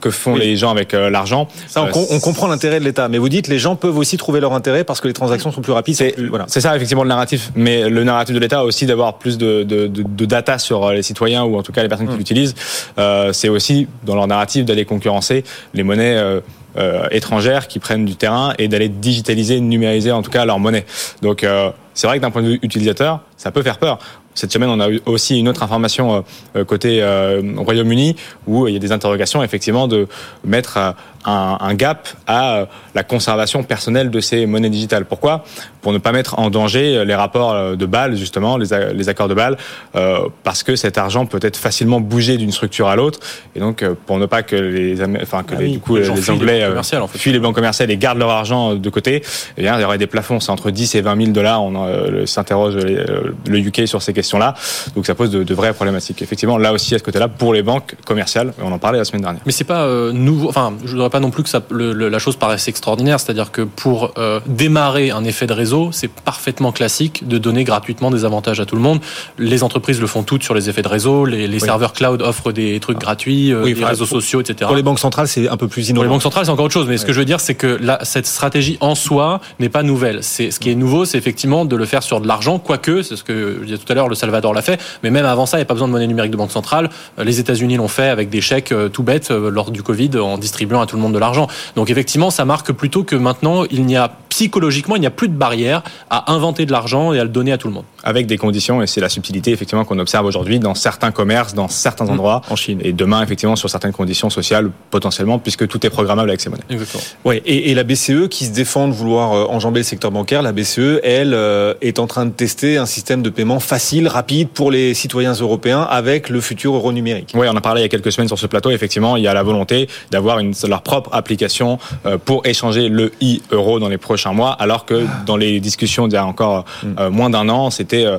[0.00, 1.48] que font les gens avec l'argent.
[1.66, 4.52] Ça, on, comprend l'intérêt de l'État, mais vous dites les gens peuvent aussi trouver leur
[4.52, 5.96] intérêt parce que les transactions sont plus rapides.
[5.96, 6.46] C'est voilà.
[6.48, 10.24] ça, effectivement le narratif, mais le narratif de l'État aussi d'avoir plus de, de, de,
[10.24, 12.18] data sur les citoyens ou en tout cas les personnes qui mmh.
[12.18, 12.54] l'utilisent.
[12.98, 15.44] Euh, c'est aussi dans leur narratif d'aller concurrencer
[15.74, 16.16] les monnaies.
[16.16, 16.40] Euh,
[16.78, 20.86] euh, étrangères qui prennent du terrain et d'aller digitaliser, numériser en tout cas leur monnaie.
[21.20, 23.98] Donc euh, c'est vrai que d'un point de vue utilisateur, ça peut faire peur.
[24.34, 26.20] Cette semaine, on a eu aussi une autre information euh,
[26.56, 28.16] euh, côté euh, Royaume-Uni
[28.46, 30.08] où il y a des interrogations effectivement de
[30.44, 30.94] mettre
[31.24, 35.04] un, un, gap à la conservation personnelle de ces monnaies digitales.
[35.04, 35.44] Pourquoi?
[35.80, 39.34] Pour ne pas mettre en danger les rapports de Bâle, justement, les, les accords de
[39.34, 39.56] Bâle,
[39.96, 43.20] euh, parce que cet argent peut être facilement bougé d'une structure à l'autre,
[43.56, 46.64] et donc pour ne pas que les, enfin que ah les, du coup, les, Anglais
[46.66, 47.18] en fait.
[47.18, 49.22] fuient les banques commerciales et gardent leur argent de côté,
[49.56, 51.62] eh bien, il y aurait des plafonds, c'est entre 10 et 20 000 dollars.
[51.62, 54.54] On s'interroge le UK sur ces questions là
[54.94, 56.22] Donc ça pose de, vraies problématiques.
[56.22, 59.22] Effectivement, là aussi à ce côté-là, pour les banques commerciales, on en parlait la semaine
[59.22, 59.42] dernière.
[59.46, 60.48] Mais c'est pas euh, nouveau.
[60.48, 63.20] Enfin, je voudrais pas non plus que ça, la chose paraisse extraordinaire.
[63.20, 68.10] C'est-à-dire que pour euh, démarrer un effet de réseau, c'est parfaitement classique de donner gratuitement
[68.10, 69.00] des avantages à tout le monde.
[69.38, 71.24] Les entreprises le font toutes sur les effets de réseau.
[71.26, 73.04] Les, serveurs cloud offrent des trucs ah.
[73.04, 74.66] gratuits, euh, les réseaux sociaux, etc.
[74.66, 76.00] Pour les banques centrales, c'est un peu plus innovant.
[76.00, 76.88] Pour les banques centrales, c'est encore autre chose.
[76.88, 80.22] Mais ce que je veux dire, c'est que cette stratégie en soi n'est pas nouvelle.
[80.22, 83.16] C'est ce qui est nouveau, c'est effectivement de le faire sur de l'argent, quoique c'est
[83.16, 84.80] ce que je disais tout à l'heure, le Salvador l'a fait.
[85.02, 86.88] Mais même avant ça, il n'y a pas besoin de monnaie numérique de banque centrale.
[87.18, 90.38] Euh, les États-Unis l'ont fait avec des chèques euh, tout bêtes lors du Covid en
[90.38, 91.48] distribuant à tout le monde de l'argent.
[91.76, 95.28] Donc effectivement, ça marque plutôt que maintenant, il n'y a psychologiquement, il n'y a plus
[95.28, 97.84] de barrière à inventer de l'argent et à le donner à tout le monde.
[98.02, 101.68] Avec des conditions, et c'est la subtilité effectivement qu'on observe aujourd'hui dans certains commerces, dans
[101.68, 102.10] certains mmh.
[102.10, 102.80] endroits en Chine.
[102.82, 106.64] Et demain, effectivement, sur certaines conditions sociales, potentiellement, puisque tout est programmable avec ces monnaies.
[106.70, 107.02] Exactement.
[107.26, 110.52] Ouais, et, et la BCE qui se défend de vouloir enjamber le secteur bancaire, la
[110.52, 111.36] BCE, elle,
[111.82, 115.82] est en train de tester un système de paiement facile, rapide pour les citoyens européens
[115.82, 117.32] avec le futur euro numérique.
[117.34, 118.70] Oui, on a parlé il y a quelques semaines sur ce plateau.
[118.70, 123.78] Effectivement, il y a la volonté d'avoir leur propre application euh, pour échanger le e-euro
[123.78, 126.64] dans les prochains mois, alors que dans les discussions d'il y a encore
[126.98, 128.18] euh, moins d'un an, c'était euh,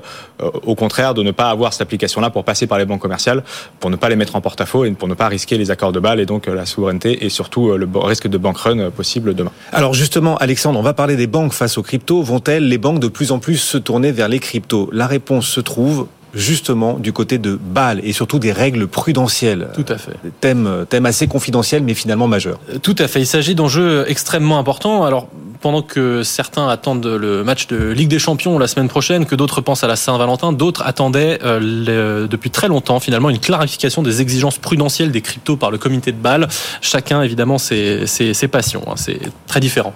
[0.65, 3.43] au contraire de ne pas avoir cette application-là pour passer par les banques commerciales,
[3.79, 6.01] pour ne pas les mettre en porte-à-faux et pour ne pas risquer les accords de
[6.01, 9.51] balle et donc la souveraineté et surtout le risque de bank run possible demain.
[9.71, 12.21] Alors justement, Alexandre, on va parler des banques face aux cryptos.
[12.21, 14.89] Vont-elles, les banques, de plus en plus se tourner vers les cryptos?
[14.91, 19.69] La réponse se trouve justement du côté de Bâle et surtout des règles prudentielles.
[19.73, 20.13] Tout à fait.
[20.41, 22.59] Thème, thème assez confidentiel mais finalement majeur.
[22.71, 23.21] Euh, tout à fait.
[23.21, 25.03] Il s'agit d'enjeux extrêmement importants.
[25.03, 25.27] Alors
[25.61, 29.61] pendant que certains attendent le match de Ligue des Champions la semaine prochaine, que d'autres
[29.61, 34.57] pensent à la Saint-Valentin, d'autres attendaient euh, depuis très longtemps finalement une clarification des exigences
[34.57, 36.47] prudentielles des cryptos par le comité de Bâle.
[36.81, 38.83] Chacun évidemment ses, ses, ses passions.
[38.87, 38.95] Hein.
[38.97, 39.93] C'est très différent.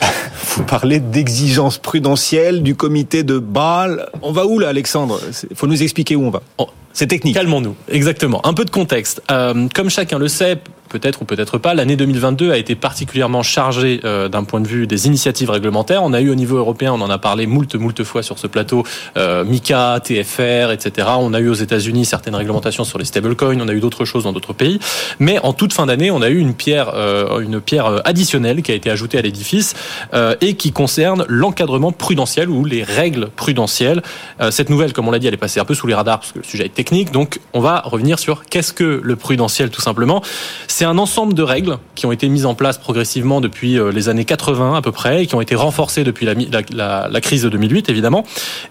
[0.56, 4.08] Vous parlez d'exigences prudentielles du comité de Bâle.
[4.22, 5.20] On va où là, Alexandre?
[5.48, 6.42] Il faut nous expliquer où on va.
[6.92, 7.34] C'est technique.
[7.34, 7.76] Calmons-nous.
[7.88, 8.44] Exactement.
[8.46, 9.22] Un peu de contexte.
[9.30, 10.58] Euh, comme chacun le sait,
[10.90, 11.72] peut-être ou peut-être pas.
[11.72, 16.02] L'année 2022 a été particulièrement chargée euh, d'un point de vue des initiatives réglementaires.
[16.02, 18.46] On a eu au niveau européen, on en a parlé moult, moult fois sur ce
[18.46, 18.84] plateau,
[19.16, 21.08] euh, MICA, TFR, etc.
[21.18, 23.60] On a eu aux États-Unis certaines réglementations sur les stablecoins.
[23.60, 24.78] On a eu d'autres choses dans d'autres pays.
[25.18, 28.72] Mais en toute fin d'année, on a eu une pierre, euh, une pierre additionnelle qui
[28.72, 29.74] a été ajoutée à l'édifice
[30.12, 34.02] euh, et qui concerne l'encadrement prudentiel ou les règles prudentielles.
[34.40, 36.20] Euh, cette nouvelle, comme on l'a dit, elle est passée un peu sous les radars
[36.20, 37.12] parce que le sujet est technique.
[37.12, 40.22] Donc, on va revenir sur qu'est-ce que le prudentiel, tout simplement.
[40.80, 44.08] C'est un ensemble de règles qui ont été mises en place progressivement depuis euh, les
[44.08, 47.90] années 80 à peu près et qui ont été renforcées depuis la, crise de 2008,
[47.90, 48.24] évidemment,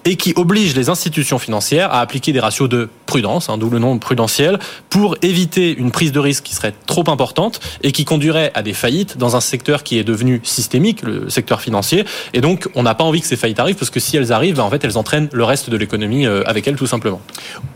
[0.05, 3.77] et qui obligent les institutions financières à appliquer des ratios de prudence, hein, d'où le
[3.77, 4.57] nom prudentiel,
[4.89, 8.73] pour éviter une prise de risque qui serait trop importante et qui conduirait à des
[8.73, 12.05] faillites dans un secteur qui est devenu systémique, le secteur financier.
[12.33, 14.55] Et donc, on n'a pas envie que ces faillites arrivent parce que si elles arrivent,
[14.55, 17.21] ben, en fait, elles entraînent le reste de l'économie euh, avec elles, tout simplement.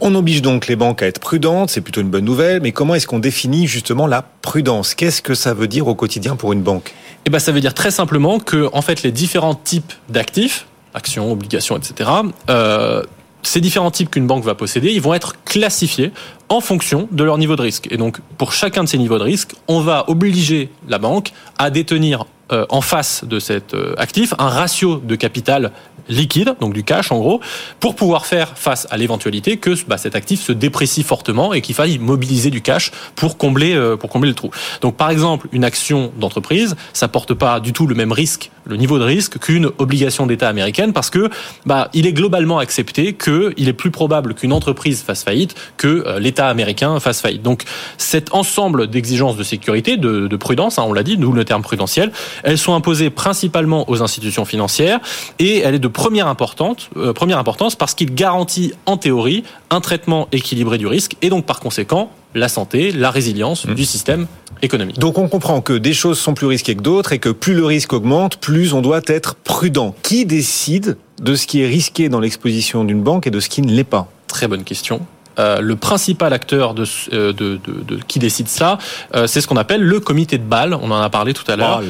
[0.01, 2.95] On oblige donc les banques à être prudentes, c'est plutôt une bonne nouvelle, mais comment
[2.95, 6.61] est-ce qu'on définit justement la prudence Qu'est-ce que ça veut dire au quotidien pour une
[6.61, 6.93] banque?
[7.26, 11.78] Eh ben, ça veut dire très simplement que, fait, les différents types d'actifs, actions, obligations,
[11.78, 12.09] etc.,
[12.49, 13.03] euh,
[13.43, 16.11] ces différents types qu'une banque va posséder, ils vont être classifiés
[16.49, 17.88] en fonction de leur niveau de risque.
[17.91, 21.69] Et donc, pour chacun de ces niveaux de risque, on va obliger la banque à
[21.69, 25.71] détenir euh, en face de cet euh, actif un ratio de capital
[26.10, 27.39] liquide, donc du cash en gros,
[27.80, 31.76] pour pouvoir faire face à l'éventualité que bah, cet actif se déprécie fortement et qu'il
[31.76, 34.51] faille mobiliser du cash pour combler, euh, pour combler le trou.
[34.82, 38.78] Donc par exemple, une action d'entreprise, ça porte pas du tout le même risque, le
[38.78, 41.30] niveau de risque qu'une obligation d'État américaine parce que
[41.66, 46.20] bah, il est globalement accepté qu'il est plus probable qu'une entreprise fasse faillite que euh,
[46.20, 47.41] l'État américain fasse faillite.
[47.41, 47.64] Donc
[47.97, 51.62] cet ensemble d'exigences de sécurité, de, de prudence, hein, on l'a dit, d'où le terme
[51.62, 52.12] prudentiel,
[52.43, 54.99] elles sont imposées principalement aux institutions financières
[55.39, 59.79] et elle est de première, importante, euh, première importance parce qu'il garantit en théorie un
[59.79, 63.73] traitement équilibré du risque et donc par conséquent la santé, la résilience mmh.
[63.75, 64.27] du système
[64.61, 64.99] économique.
[64.99, 67.65] Donc on comprend que des choses sont plus risquées que d'autres et que plus le
[67.65, 69.95] risque augmente, plus on doit être prudent.
[70.03, 73.61] Qui décide de ce qui est risqué dans l'exposition d'une banque et de ce qui
[73.61, 74.07] ne l'est pas?
[74.27, 75.05] Très bonne question.
[75.39, 78.77] Euh, le principal acteur de, euh, de, de, de, qui décide ça,
[79.15, 80.77] euh, c'est ce qu'on appelle le comité de Bâle.
[80.79, 81.81] On en a parlé tout à l'heure.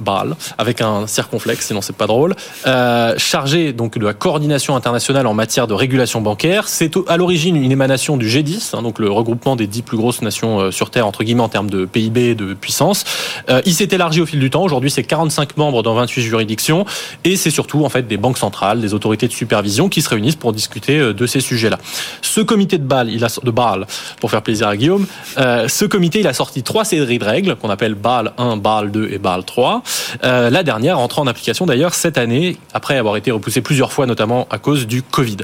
[0.00, 2.34] BAL, avec un circonflexe, sinon c'est pas drôle,
[2.66, 6.68] euh, chargé donc de la coordination internationale en matière de régulation bancaire.
[6.68, 10.22] C'est à l'origine une émanation du G10, hein, donc le regroupement des dix plus grosses
[10.22, 13.04] nations euh, sur Terre, entre guillemets, en termes de PIB, de puissance.
[13.48, 14.62] Euh, il s'est élargi au fil du temps.
[14.62, 16.84] Aujourd'hui, c'est 45 membres dans 28 juridictions.
[17.24, 20.36] Et c'est surtout, en fait, des banques centrales, des autorités de supervision qui se réunissent
[20.36, 21.78] pour discuter euh, de ces sujets-là.
[22.22, 23.86] Ce comité de BAL, il a, de BAL,
[24.20, 25.06] pour faire plaisir à Guillaume,
[25.38, 28.90] euh, ce comité, il a sorti trois séries de règles qu'on appelle BAL 1, BAL
[28.90, 29.79] 2 et BAL 3.
[30.24, 34.06] Euh, la dernière entrant en application d'ailleurs cette année, après avoir été repoussée plusieurs fois,
[34.06, 35.38] notamment à cause du Covid.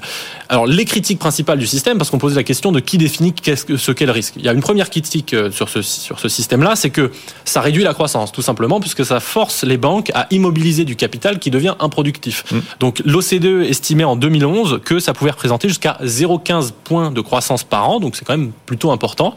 [0.49, 3.93] Alors les critiques principales du système, parce qu'on posait la question de qui définit ce
[3.93, 4.35] qu'est le risque.
[4.37, 7.11] Il y a une première critique euh, sur ce, sur ce système-là, c'est que
[7.45, 11.39] ça réduit la croissance, tout simplement, puisque ça force les banques à immobiliser du capital
[11.39, 12.45] qui devient improductif.
[12.51, 12.59] Mmh.
[12.81, 17.89] Donc l'OCDE estimait en 2011 que ça pouvait représenter jusqu'à 0,15 points de croissance par
[17.89, 19.35] an, donc c'est quand même plutôt important.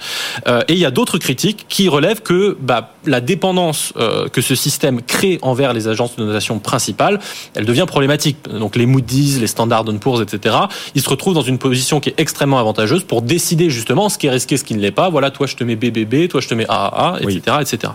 [0.48, 4.42] Euh, et il y a d'autres critiques qui relèvent que bah, la dépendance euh, que
[4.42, 7.20] ce système crée envers les agences de notation principales,
[7.56, 8.38] elle devient problématique.
[8.50, 10.56] Donc les Moody's, les Standard Poor's, etc.,
[10.96, 14.28] ils se retrouvent dans une position qui est extrêmement avantageuse pour décider justement ce qui
[14.28, 15.10] est risqué, ce qui ne l'est pas.
[15.10, 17.62] Voilà, toi je te mets BBB, toi je te mets AAA, etc., oui.
[17.62, 17.94] etc.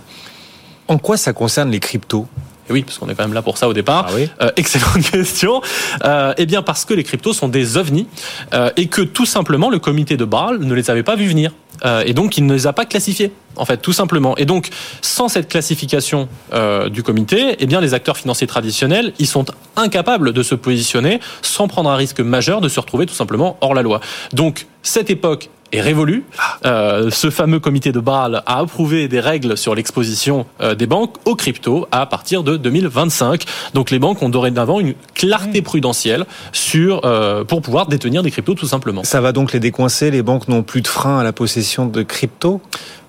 [0.89, 2.27] En quoi ça concerne les cryptos?
[2.69, 4.07] Et oui, parce qu'on est quand même là pour ça au départ.
[4.09, 5.61] Ah oui euh, excellente question.
[6.05, 8.07] Euh, eh bien, parce que les cryptos sont des ovnis
[8.55, 11.53] euh, et que tout simplement le comité de Bâle ne les avait pas vus venir.
[11.85, 14.37] Euh, et donc, il ne les a pas classifiés, en fait, tout simplement.
[14.37, 14.71] Et donc,
[15.03, 19.45] sans cette classification euh, du comité, eh bien, les acteurs financiers traditionnels, ils sont
[19.77, 23.75] incapables de se positionner sans prendre un risque majeur de se retrouver tout simplement hors
[23.75, 24.01] la loi.
[24.33, 26.25] Donc, cette époque est révolue.
[26.65, 31.17] Euh, ce fameux comité de Bâle a approuvé des règles sur l'exposition euh, des banques
[31.25, 33.45] aux cryptos à partir de 2025.
[33.75, 38.55] Donc les banques ont dorénavant une clarté prudentielle sur euh, pour pouvoir détenir des cryptos
[38.55, 39.05] tout simplement.
[39.05, 40.11] Ça va donc les décoincer.
[40.11, 42.61] Les banques n'ont plus de frein à la possession de cryptos?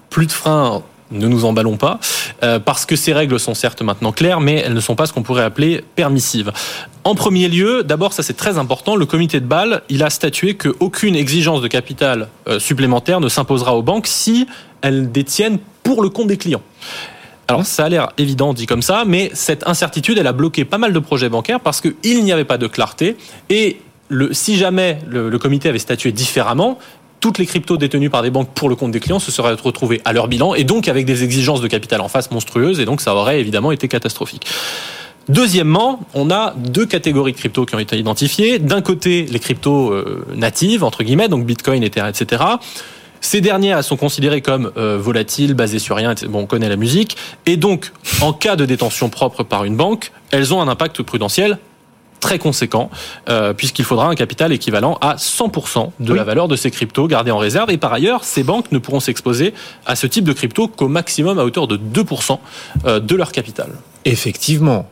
[0.09, 0.82] Plus de frein
[1.12, 1.99] ne nous emballons pas,
[2.43, 5.14] euh, parce que ces règles sont certes maintenant claires, mais elles ne sont pas ce
[5.14, 6.51] qu'on pourrait appeler permissives.
[7.03, 10.56] En premier lieu, d'abord, ça c'est très important, le comité de Bâle, il a statué
[10.56, 14.47] qu'aucune exigence de capital euh, supplémentaire ne s'imposera aux banques si
[14.82, 16.62] elles détiennent pour le compte des clients.
[17.47, 20.80] Alors ça a l'air évident dit comme ça, mais cette incertitude, elle a bloqué pas
[20.80, 23.18] mal de projets bancaires parce qu'il n'y avait pas de clarté
[23.49, 23.80] et
[24.32, 26.78] si jamais le, comité avait statué différemment,
[27.26, 29.99] toutes les cryptos détenues par des banques pour le compte des clients se seraient retrouvées
[30.05, 33.01] à leur bilan et donc avec des exigences de capital en face monstrueuses et donc
[33.01, 34.45] ça aurait évidemment été catastrophique.
[35.28, 38.59] Deuxièmement, on a deux catégories de cryptos qui ont été identifiées.
[38.59, 42.43] D'un côté, les cryptos euh, natives, entre guillemets, donc Bitcoin, Ether, etc
[43.21, 46.13] Ces dernières, sont considérées comme euh, volatiles, basées sur rien.
[46.30, 47.17] Bon, on connaît la musique.
[47.47, 51.57] Et donc, en cas de détention propre par une banque, elles ont un impact prudentiel
[52.26, 52.89] très conséquent,
[53.30, 57.30] euh, puisqu'il faudra un capital équivalent à 100% de la valeur de ces cryptos gardés
[57.30, 57.69] en réserve.
[57.69, 59.53] Et par ailleurs, ces banques ne pourront s'exposer
[59.86, 62.39] à ce type de crypto qu'au maximum à hauteur de 2%
[62.86, 63.69] euh, de leur capital.
[64.05, 64.89] Effectivement.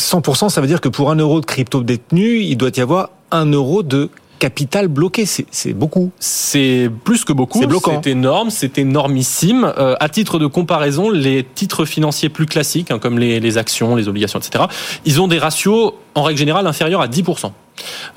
[0.00, 3.10] 100%, ça veut dire que pour un euro de crypto détenu, il doit y avoir
[3.30, 4.10] un euro de
[4.44, 5.24] capital bloqué.
[5.24, 6.10] C'est beaucoup.
[6.20, 7.60] C'est plus que beaucoup.
[7.60, 8.02] C'est bloquant.
[8.04, 9.72] C'est énorme, c'est énormissime.
[9.78, 13.96] Euh, à titre de comparaison, les titres financiers plus classiques, hein, comme les, les actions,
[13.96, 14.64] les obligations, etc.,
[15.06, 17.52] ils ont des ratios en règle générale inférieurs à 10%.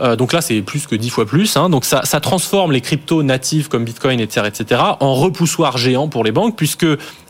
[0.02, 1.56] Euh, donc là, c'est plus que 10 fois plus.
[1.56, 1.70] Hein.
[1.70, 6.26] Donc ça, ça transforme les cryptos natifs comme Bitcoin, etc., etc., en repoussoir géant pour
[6.26, 6.88] les banques, puisque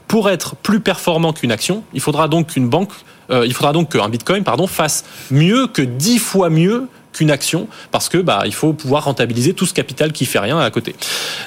[0.07, 2.89] pour être plus performant qu'une action, il faudra donc qu'une banque,
[3.29, 6.87] euh, il faudra donc qu'un Bitcoin, pardon, fasse mieux que 10 fois mieux
[7.17, 10.59] qu'une action parce que bah il faut pouvoir rentabiliser tout ce capital qui fait rien
[10.59, 10.95] à côté.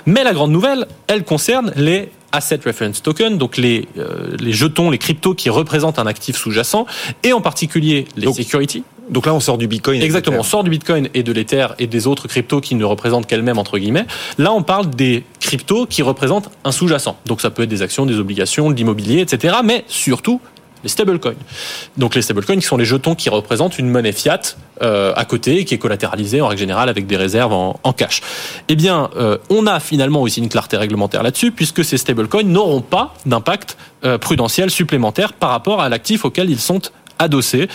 [0.07, 4.91] Mais la grande nouvelle, elle concerne les asset reference tokens, donc les euh, les jetons,
[4.91, 6.87] les cryptos qui représentent un actif sous-jacent
[7.25, 8.85] et en particulier les Donc, securities.
[9.11, 10.01] Donc là, on sort du Bitcoin.
[10.01, 13.27] Exactement, on sort du Bitcoin et de l'Ether et des autres cryptos qui ne représentent
[13.27, 14.07] qu'elles-mêmes entre guillemets.
[14.39, 17.19] Là, on parle des cryptos qui représentent un sous-jacent.
[17.27, 19.57] Donc ça peut être des actions, des obligations, de l'immobilier, etc.
[19.65, 20.41] Mais surtout
[20.83, 21.35] les stablecoins.
[21.97, 24.41] Donc les stablecoins qui sont les jetons qui représentent une monnaie fiat
[24.83, 28.23] euh, à côté qui est collatéralisée en règle générale avec des réserves en, cash.
[28.69, 32.81] Eh bien, euh, on a finalement aussi une clarté réglementaire là-dessus puisque ces stablecoins n'auront
[32.81, 36.81] pas d'impact euh, prudentiel supplémentaire par rapport à l'actif auquel ils sont
[37.19, 37.69] adossés.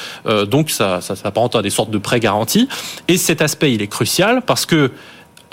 [0.49, 2.67] Donc ça, ça s'apparente à des sortes de prêts garantis.
[3.07, 4.89] Et cet aspect, il est crucial parce que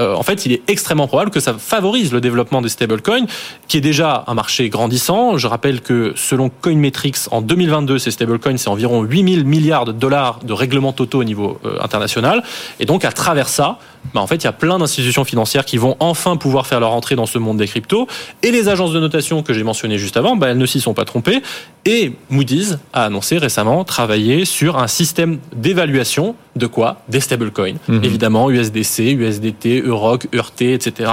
[0.01, 3.27] euh, en fait, il est extrêmement probable que ça favorise le développement des stablecoins,
[3.69, 5.37] qui est déjà un marché grandissant.
[5.39, 10.41] Je rappelle que selon Coinmetrics, en 2022, ces stablecoins, c'est environ 8000 milliards de dollars
[10.45, 12.43] de règlements totaux au niveau euh, international.
[12.81, 13.79] Et donc, à travers ça,
[14.15, 16.93] bah, en fait, il y a plein d'institutions financières qui vont enfin pouvoir faire leur
[16.93, 18.07] entrée dans ce monde des cryptos.
[18.43, 20.95] Et les agences de notation que j'ai mentionnées juste avant, bah, elles ne s'y sont
[20.95, 21.43] pas trompées.
[21.85, 26.99] Et Moody's a annoncé récemment travailler sur un système d'évaluation de quoi?
[27.09, 27.77] Des stablecoins.
[27.89, 28.05] Mhm.
[28.05, 31.11] Évidemment, USDC, USDT, EUROC, EURT, etc.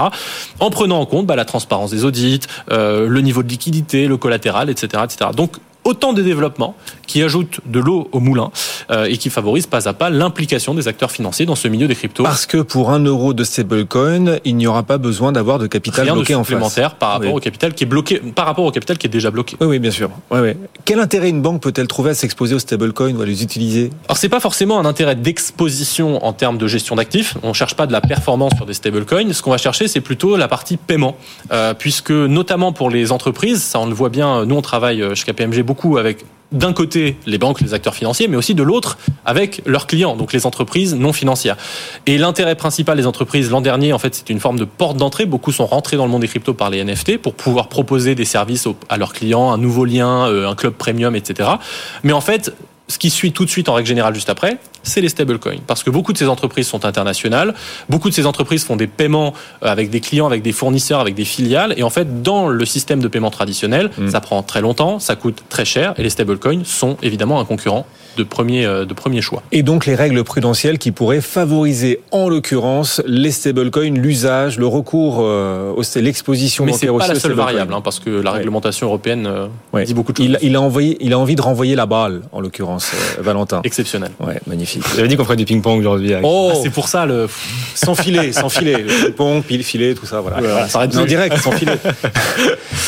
[0.59, 4.17] En prenant en compte bah, la transparence des audits, euh, le niveau de liquidité, le
[4.17, 5.03] collatéral, etc.
[5.05, 5.31] etc.
[5.35, 6.75] Donc, autant de développements
[7.07, 8.51] qui ajoutent de l'eau au moulin
[8.91, 11.95] euh, et qui favorisent pas à pas l'implication des acteurs financiers dans ce milieu des
[11.95, 12.23] cryptos.
[12.23, 16.03] Parce que pour un euro de stablecoin, il n'y aura pas besoin d'avoir de capital
[16.05, 16.77] Rien de bloqué en face.
[16.99, 17.37] par rapport Oui.
[17.37, 19.57] au capital qui est bloqué, par rapport au capital qui est déjà bloqué.
[19.61, 20.09] Oui, oui, bien sûr.
[20.29, 20.57] Ouais, ouais.
[20.85, 23.89] Quel intérêt une banque peut-elle trouver à s'exposer aux stablecoins ou à les utiliser?
[24.07, 27.35] Alors c'est pas forcément un intérêt d'exposition en termes de gestion d'actifs.
[27.43, 29.33] On cherche pas de la performance sur des stablecoins.
[29.33, 31.15] Ce qu'on va chercher, c'est plutôt la partie paiement,
[31.51, 34.45] Euh, puisque notamment pour les entreprises, ça on le voit bien.
[34.45, 38.27] Nous on travaille euh, chez KPMG beaucoup avec d'un côté les banques, les acteurs financiers,
[38.27, 41.57] mais aussi de l'autre avec leurs clients, donc les entreprises non financières.
[42.07, 45.27] Et l'intérêt principal des entreprises l'an dernier, en fait, c'est une forme de porte d'entrée.
[45.27, 48.25] Beaucoup sont rentrés dans le monde des cryptos par les NFT pour pouvoir proposer des
[48.25, 51.51] services à leurs clients, un nouveau lien, euh, un club premium, etc.
[52.01, 52.51] Mais en fait,
[52.89, 55.61] ce qui suit tout de suite en règle générale juste après, c'est les stablecoins.
[55.67, 57.53] Parce que beaucoup de ces entreprises sont internationales,
[57.87, 59.33] beaucoup de ces entreprises font des paiements
[59.63, 61.73] euh, avec des clients, avec des fournisseurs, avec des filiales.
[61.77, 65.43] Et en fait, dans le système de paiement traditionnel, ça prend très longtemps, ça coûte
[65.49, 65.93] très cher.
[65.97, 67.85] Et les stablecoins sont évidemment un concurrent
[68.17, 69.41] de premier, euh, de premier choix.
[69.51, 75.17] Et donc les règles prudentielles qui pourraient favoriser, en l'occurrence, les stablecoins, l'usage, le recours,
[75.21, 79.47] euh, l'exposition Mais c'est pas la seule variable, hein, parce que la réglementation européenne euh,
[79.73, 79.85] Ouais.
[79.85, 80.25] dit beaucoup de choses.
[80.25, 83.61] Il, il a envoyé, il a envie de renvoyer la balle, en l'occurrence, euh, Valentin.
[83.63, 84.11] Exceptionnel.
[84.19, 84.83] Ouais, magnifique.
[84.95, 86.13] J'avais dit qu'on ferait du ping-pong aujourd'hui.
[86.13, 87.27] avec- Oh, Ah, c'est pour ça le.
[87.75, 90.37] sans filet, sans filet, le pont, pile, filet, tout ça, voilà.
[90.39, 91.07] Voilà, ça arrête en plus.
[91.07, 91.77] direct, sans filet.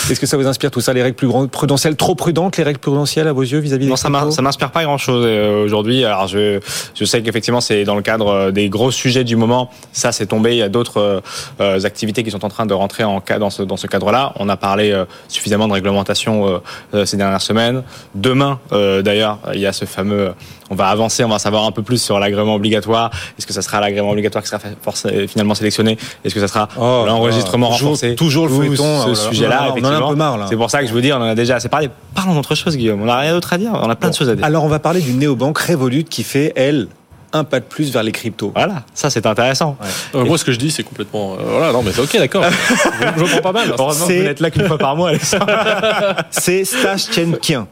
[0.10, 2.64] Est-ce que ça vous inspire tout ça, les règles plus grandes, prudentielles, trop prudentes, les
[2.64, 5.64] règles prudentielles à vos yeux vis-à-vis Non, des m'in- cryptos ça m'inspire pas grand-chose euh,
[5.64, 6.04] aujourd'hui.
[6.06, 6.60] Alors je,
[6.96, 9.70] je sais qu'effectivement c'est dans le cadre euh, des gros sujets du moment.
[9.92, 10.52] Ça c'est tombé.
[10.52, 11.22] Il y a d'autres
[11.60, 14.34] euh, activités qui sont en train de rentrer en dans ce dans ce cadre-là.
[14.38, 14.94] On a parlé
[15.28, 16.62] suffisamment de réglementation
[17.06, 17.84] ces dernières semaines.
[18.16, 20.34] Demain d'ailleurs il y a ce fameux.
[20.72, 23.12] On va avancer, on va savoir un peu plus sur l'agrément obligatoire.
[23.38, 25.98] Est-ce que ça sera l'agrément obligatoire qui sera force- finalement sélectionné?
[26.24, 28.16] Est-ce que ça sera Oh, l'enregistrement toujours- renforcé?
[28.16, 29.16] toujours le feuilleton, ce oh là là.
[29.16, 30.10] sujet-là, On en a un effectivement.
[30.10, 30.46] peu marre, là.
[30.50, 31.90] C'est pour ça que je vous dis, on en a déjà assez parlé.
[32.16, 33.02] Parlons d'autre chose, Guillaume.
[33.02, 33.72] On n'a rien d'autre à dire.
[33.74, 34.46] On a plein de choses à dire.
[34.46, 36.88] Alors on va parler d'une néobanque Revolut qui fait, elle,
[37.34, 38.52] un pas de plus vers les cryptos.
[38.56, 39.78] Voilà, ça c'est intéressant.
[40.16, 41.34] Euh, moi, ce que je dis, c'est complètement.
[41.34, 42.44] euh, voilà, non, mais c'est ok, d'accord.
[42.70, 43.74] je, je comprends pas mal.
[43.78, 45.10] Heureusement que C'est- vous n'êtes là qu'une fois par mois.
[45.10, 45.46] Alexandre.
[46.32, 47.06] C'est Stash.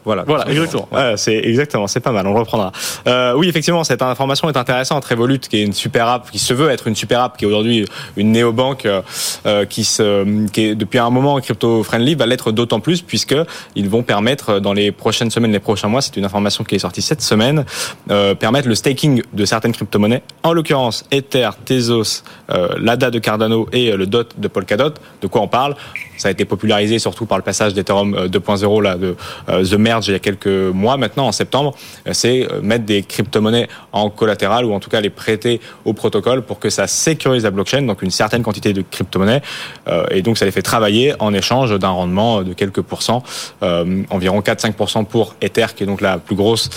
[0.04, 0.24] Voilà.
[0.26, 0.88] Voilà, exactement.
[0.92, 2.26] Ouais, c'est exactement, c'est pas mal.
[2.26, 2.72] On le reprendra.
[3.06, 5.04] Euh, oui, effectivement, cette information est intéressante.
[5.04, 7.48] Revolut, qui est une super app, qui se veut être une super app, qui est
[7.48, 7.84] aujourd'hui
[8.16, 8.86] une néobanque,
[9.46, 13.34] euh, qui se, qui est depuis un moment crypto friendly, va l'être d'autant plus puisque
[13.74, 16.78] ils vont permettre dans les prochaines semaines, les prochains mois, c'est une information qui est
[16.80, 17.64] sortie cette semaine,
[18.10, 23.68] euh, permettre le staking de certaines crypto-monnaies, en l'occurrence Ether, Tezos, euh, l'ADA de Cardano
[23.72, 24.94] et euh, le DOT de Polkadot.
[25.20, 25.74] De quoi on parle?
[26.16, 30.12] Ça a été popularisé surtout par le passage d'Ethereum 2.0 là de The Merge il
[30.12, 31.74] y a quelques mois maintenant en septembre.
[32.12, 36.58] C'est mettre des crypto-monnaies en collatéral ou en tout cas les prêter au protocole pour
[36.58, 39.40] que ça sécurise la blockchain, donc une certaine quantité de crypto-monnaies
[40.10, 43.22] et donc ça les fait travailler en échange d'un rendement de quelques pourcents,
[43.62, 46.68] environ 4-5% pour Ether qui est donc la plus grosse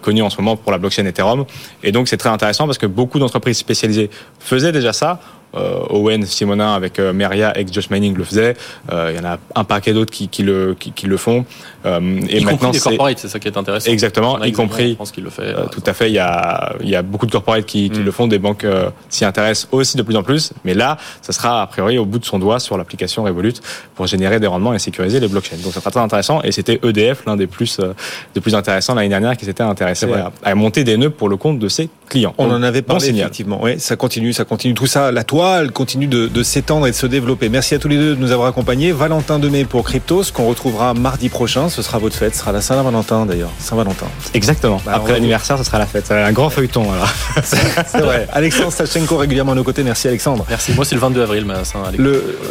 [0.00, 1.44] connue en ce moment pour la blockchain Ethereum.
[1.82, 5.20] Et donc c'est très intéressant parce que beaucoup d'entreprises spécialisées faisaient déjà ça.
[5.54, 8.56] Euh, Owen Simonin avec euh, Meria ex Just Mining le faisait.
[8.90, 11.44] Euh, il y en a un paquet d'autres qui, qui, le, qui, qui le font.
[11.84, 13.90] Euh, et y maintenant, corporates, c'est ça qui est intéressant.
[13.90, 14.92] Exactement, y compris.
[14.92, 15.42] Je pense qu'il le fait.
[15.42, 16.08] Euh, tout à fait.
[16.08, 18.04] Il y a, il y a beaucoup de corporates qui, qui mm.
[18.04, 18.26] le font.
[18.26, 18.66] Des banques
[19.10, 20.52] s'y intéressent aussi de plus en plus.
[20.64, 23.54] Mais là, ça sera a priori au bout de son doigt sur l'application Revolut
[23.94, 25.56] pour générer des rendements et sécuriser les blockchains.
[25.62, 26.40] Donc ça sera très intéressant.
[26.42, 27.78] Et c'était EDF, l'un des plus,
[28.34, 31.36] des plus intéressants l'année dernière, qui s'était intéressé à, à, monter des nœuds pour le
[31.36, 32.34] compte de ses clients.
[32.38, 33.60] On en avait parlé effectivement.
[33.62, 34.74] Oui, ça continue, ça continue.
[34.74, 35.41] Tout ça, la toile
[35.72, 37.48] continue de, de s'étendre et de se développer.
[37.48, 38.92] Merci à tous les deux de nous avoir accompagnés.
[38.92, 41.68] Valentin Demey pour Cryptos, qu'on retrouvera mardi prochain.
[41.68, 42.34] Ce sera votre fête.
[42.34, 43.50] Ce sera la Saint-Valentin d'ailleurs.
[43.58, 44.06] Saint-Valentin.
[44.34, 44.80] Exactement.
[44.84, 46.10] Bah, Après l'anniversaire, ce sera la fête.
[46.10, 47.08] Un grand feuilleton alors.
[47.44, 48.28] c'est vrai.
[48.32, 49.82] Alexandre Stachenko régulièrement à nos côtés.
[49.82, 50.44] Merci Alexandre.
[50.48, 50.72] Merci.
[50.72, 52.02] Moi, c'est le 22 avril, ma Saint-Alexandre.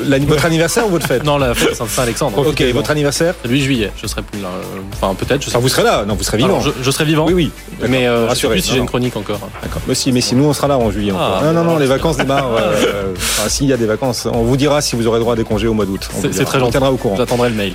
[0.08, 1.24] Le, votre anniversaire ou votre fête?
[1.24, 2.38] Non, la fête Saint-Alexandre.
[2.38, 3.36] Ok, votre anniversaire?
[3.44, 3.92] Le 8 juillet.
[4.02, 4.50] Je serai plus là.
[4.94, 5.50] Enfin, peut-être.
[5.60, 6.06] vous serez là.
[6.06, 6.60] Non, vous serez vivant.
[6.62, 7.26] je, serai vivant.
[7.28, 7.52] Oui, oui.
[7.88, 8.62] Mais euh, rassurez.
[8.62, 9.40] Si j'ai une chronique encore.
[9.62, 9.82] D'accord.
[9.88, 11.14] Mais si, mais si nous on sera là en juillet.
[11.18, 11.78] Ah, non, non, non.
[11.78, 12.52] Les vacances démarrent.
[13.48, 15.68] S'il y a des vacances, on vous dira si vous aurez droit à des congés
[15.68, 16.08] au mois d'août.
[16.32, 16.70] C'est très gentil.
[16.70, 17.16] On tiendra au courant.
[17.18, 17.74] J'attendrai le mail.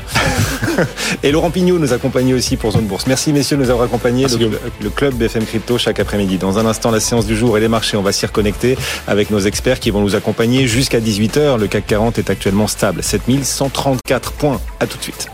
[1.22, 3.06] Et Laurent Pignot nous accompagne aussi pour Zone Bourse.
[3.06, 4.26] Merci messieurs de nous avoir accompagnés.
[4.26, 6.38] Le, le, club BFM Crypto chaque après-midi.
[6.38, 7.96] Dans un instant, la séance du jour et les marchés.
[7.96, 8.76] On va s'y reconnecter
[9.06, 11.58] avec nos experts qui vont nous accompagner jusqu'à 18h.
[11.58, 13.02] Le CAC 40 est actuellement stable.
[13.02, 14.60] 7134 points.
[14.80, 15.28] À tout de suite.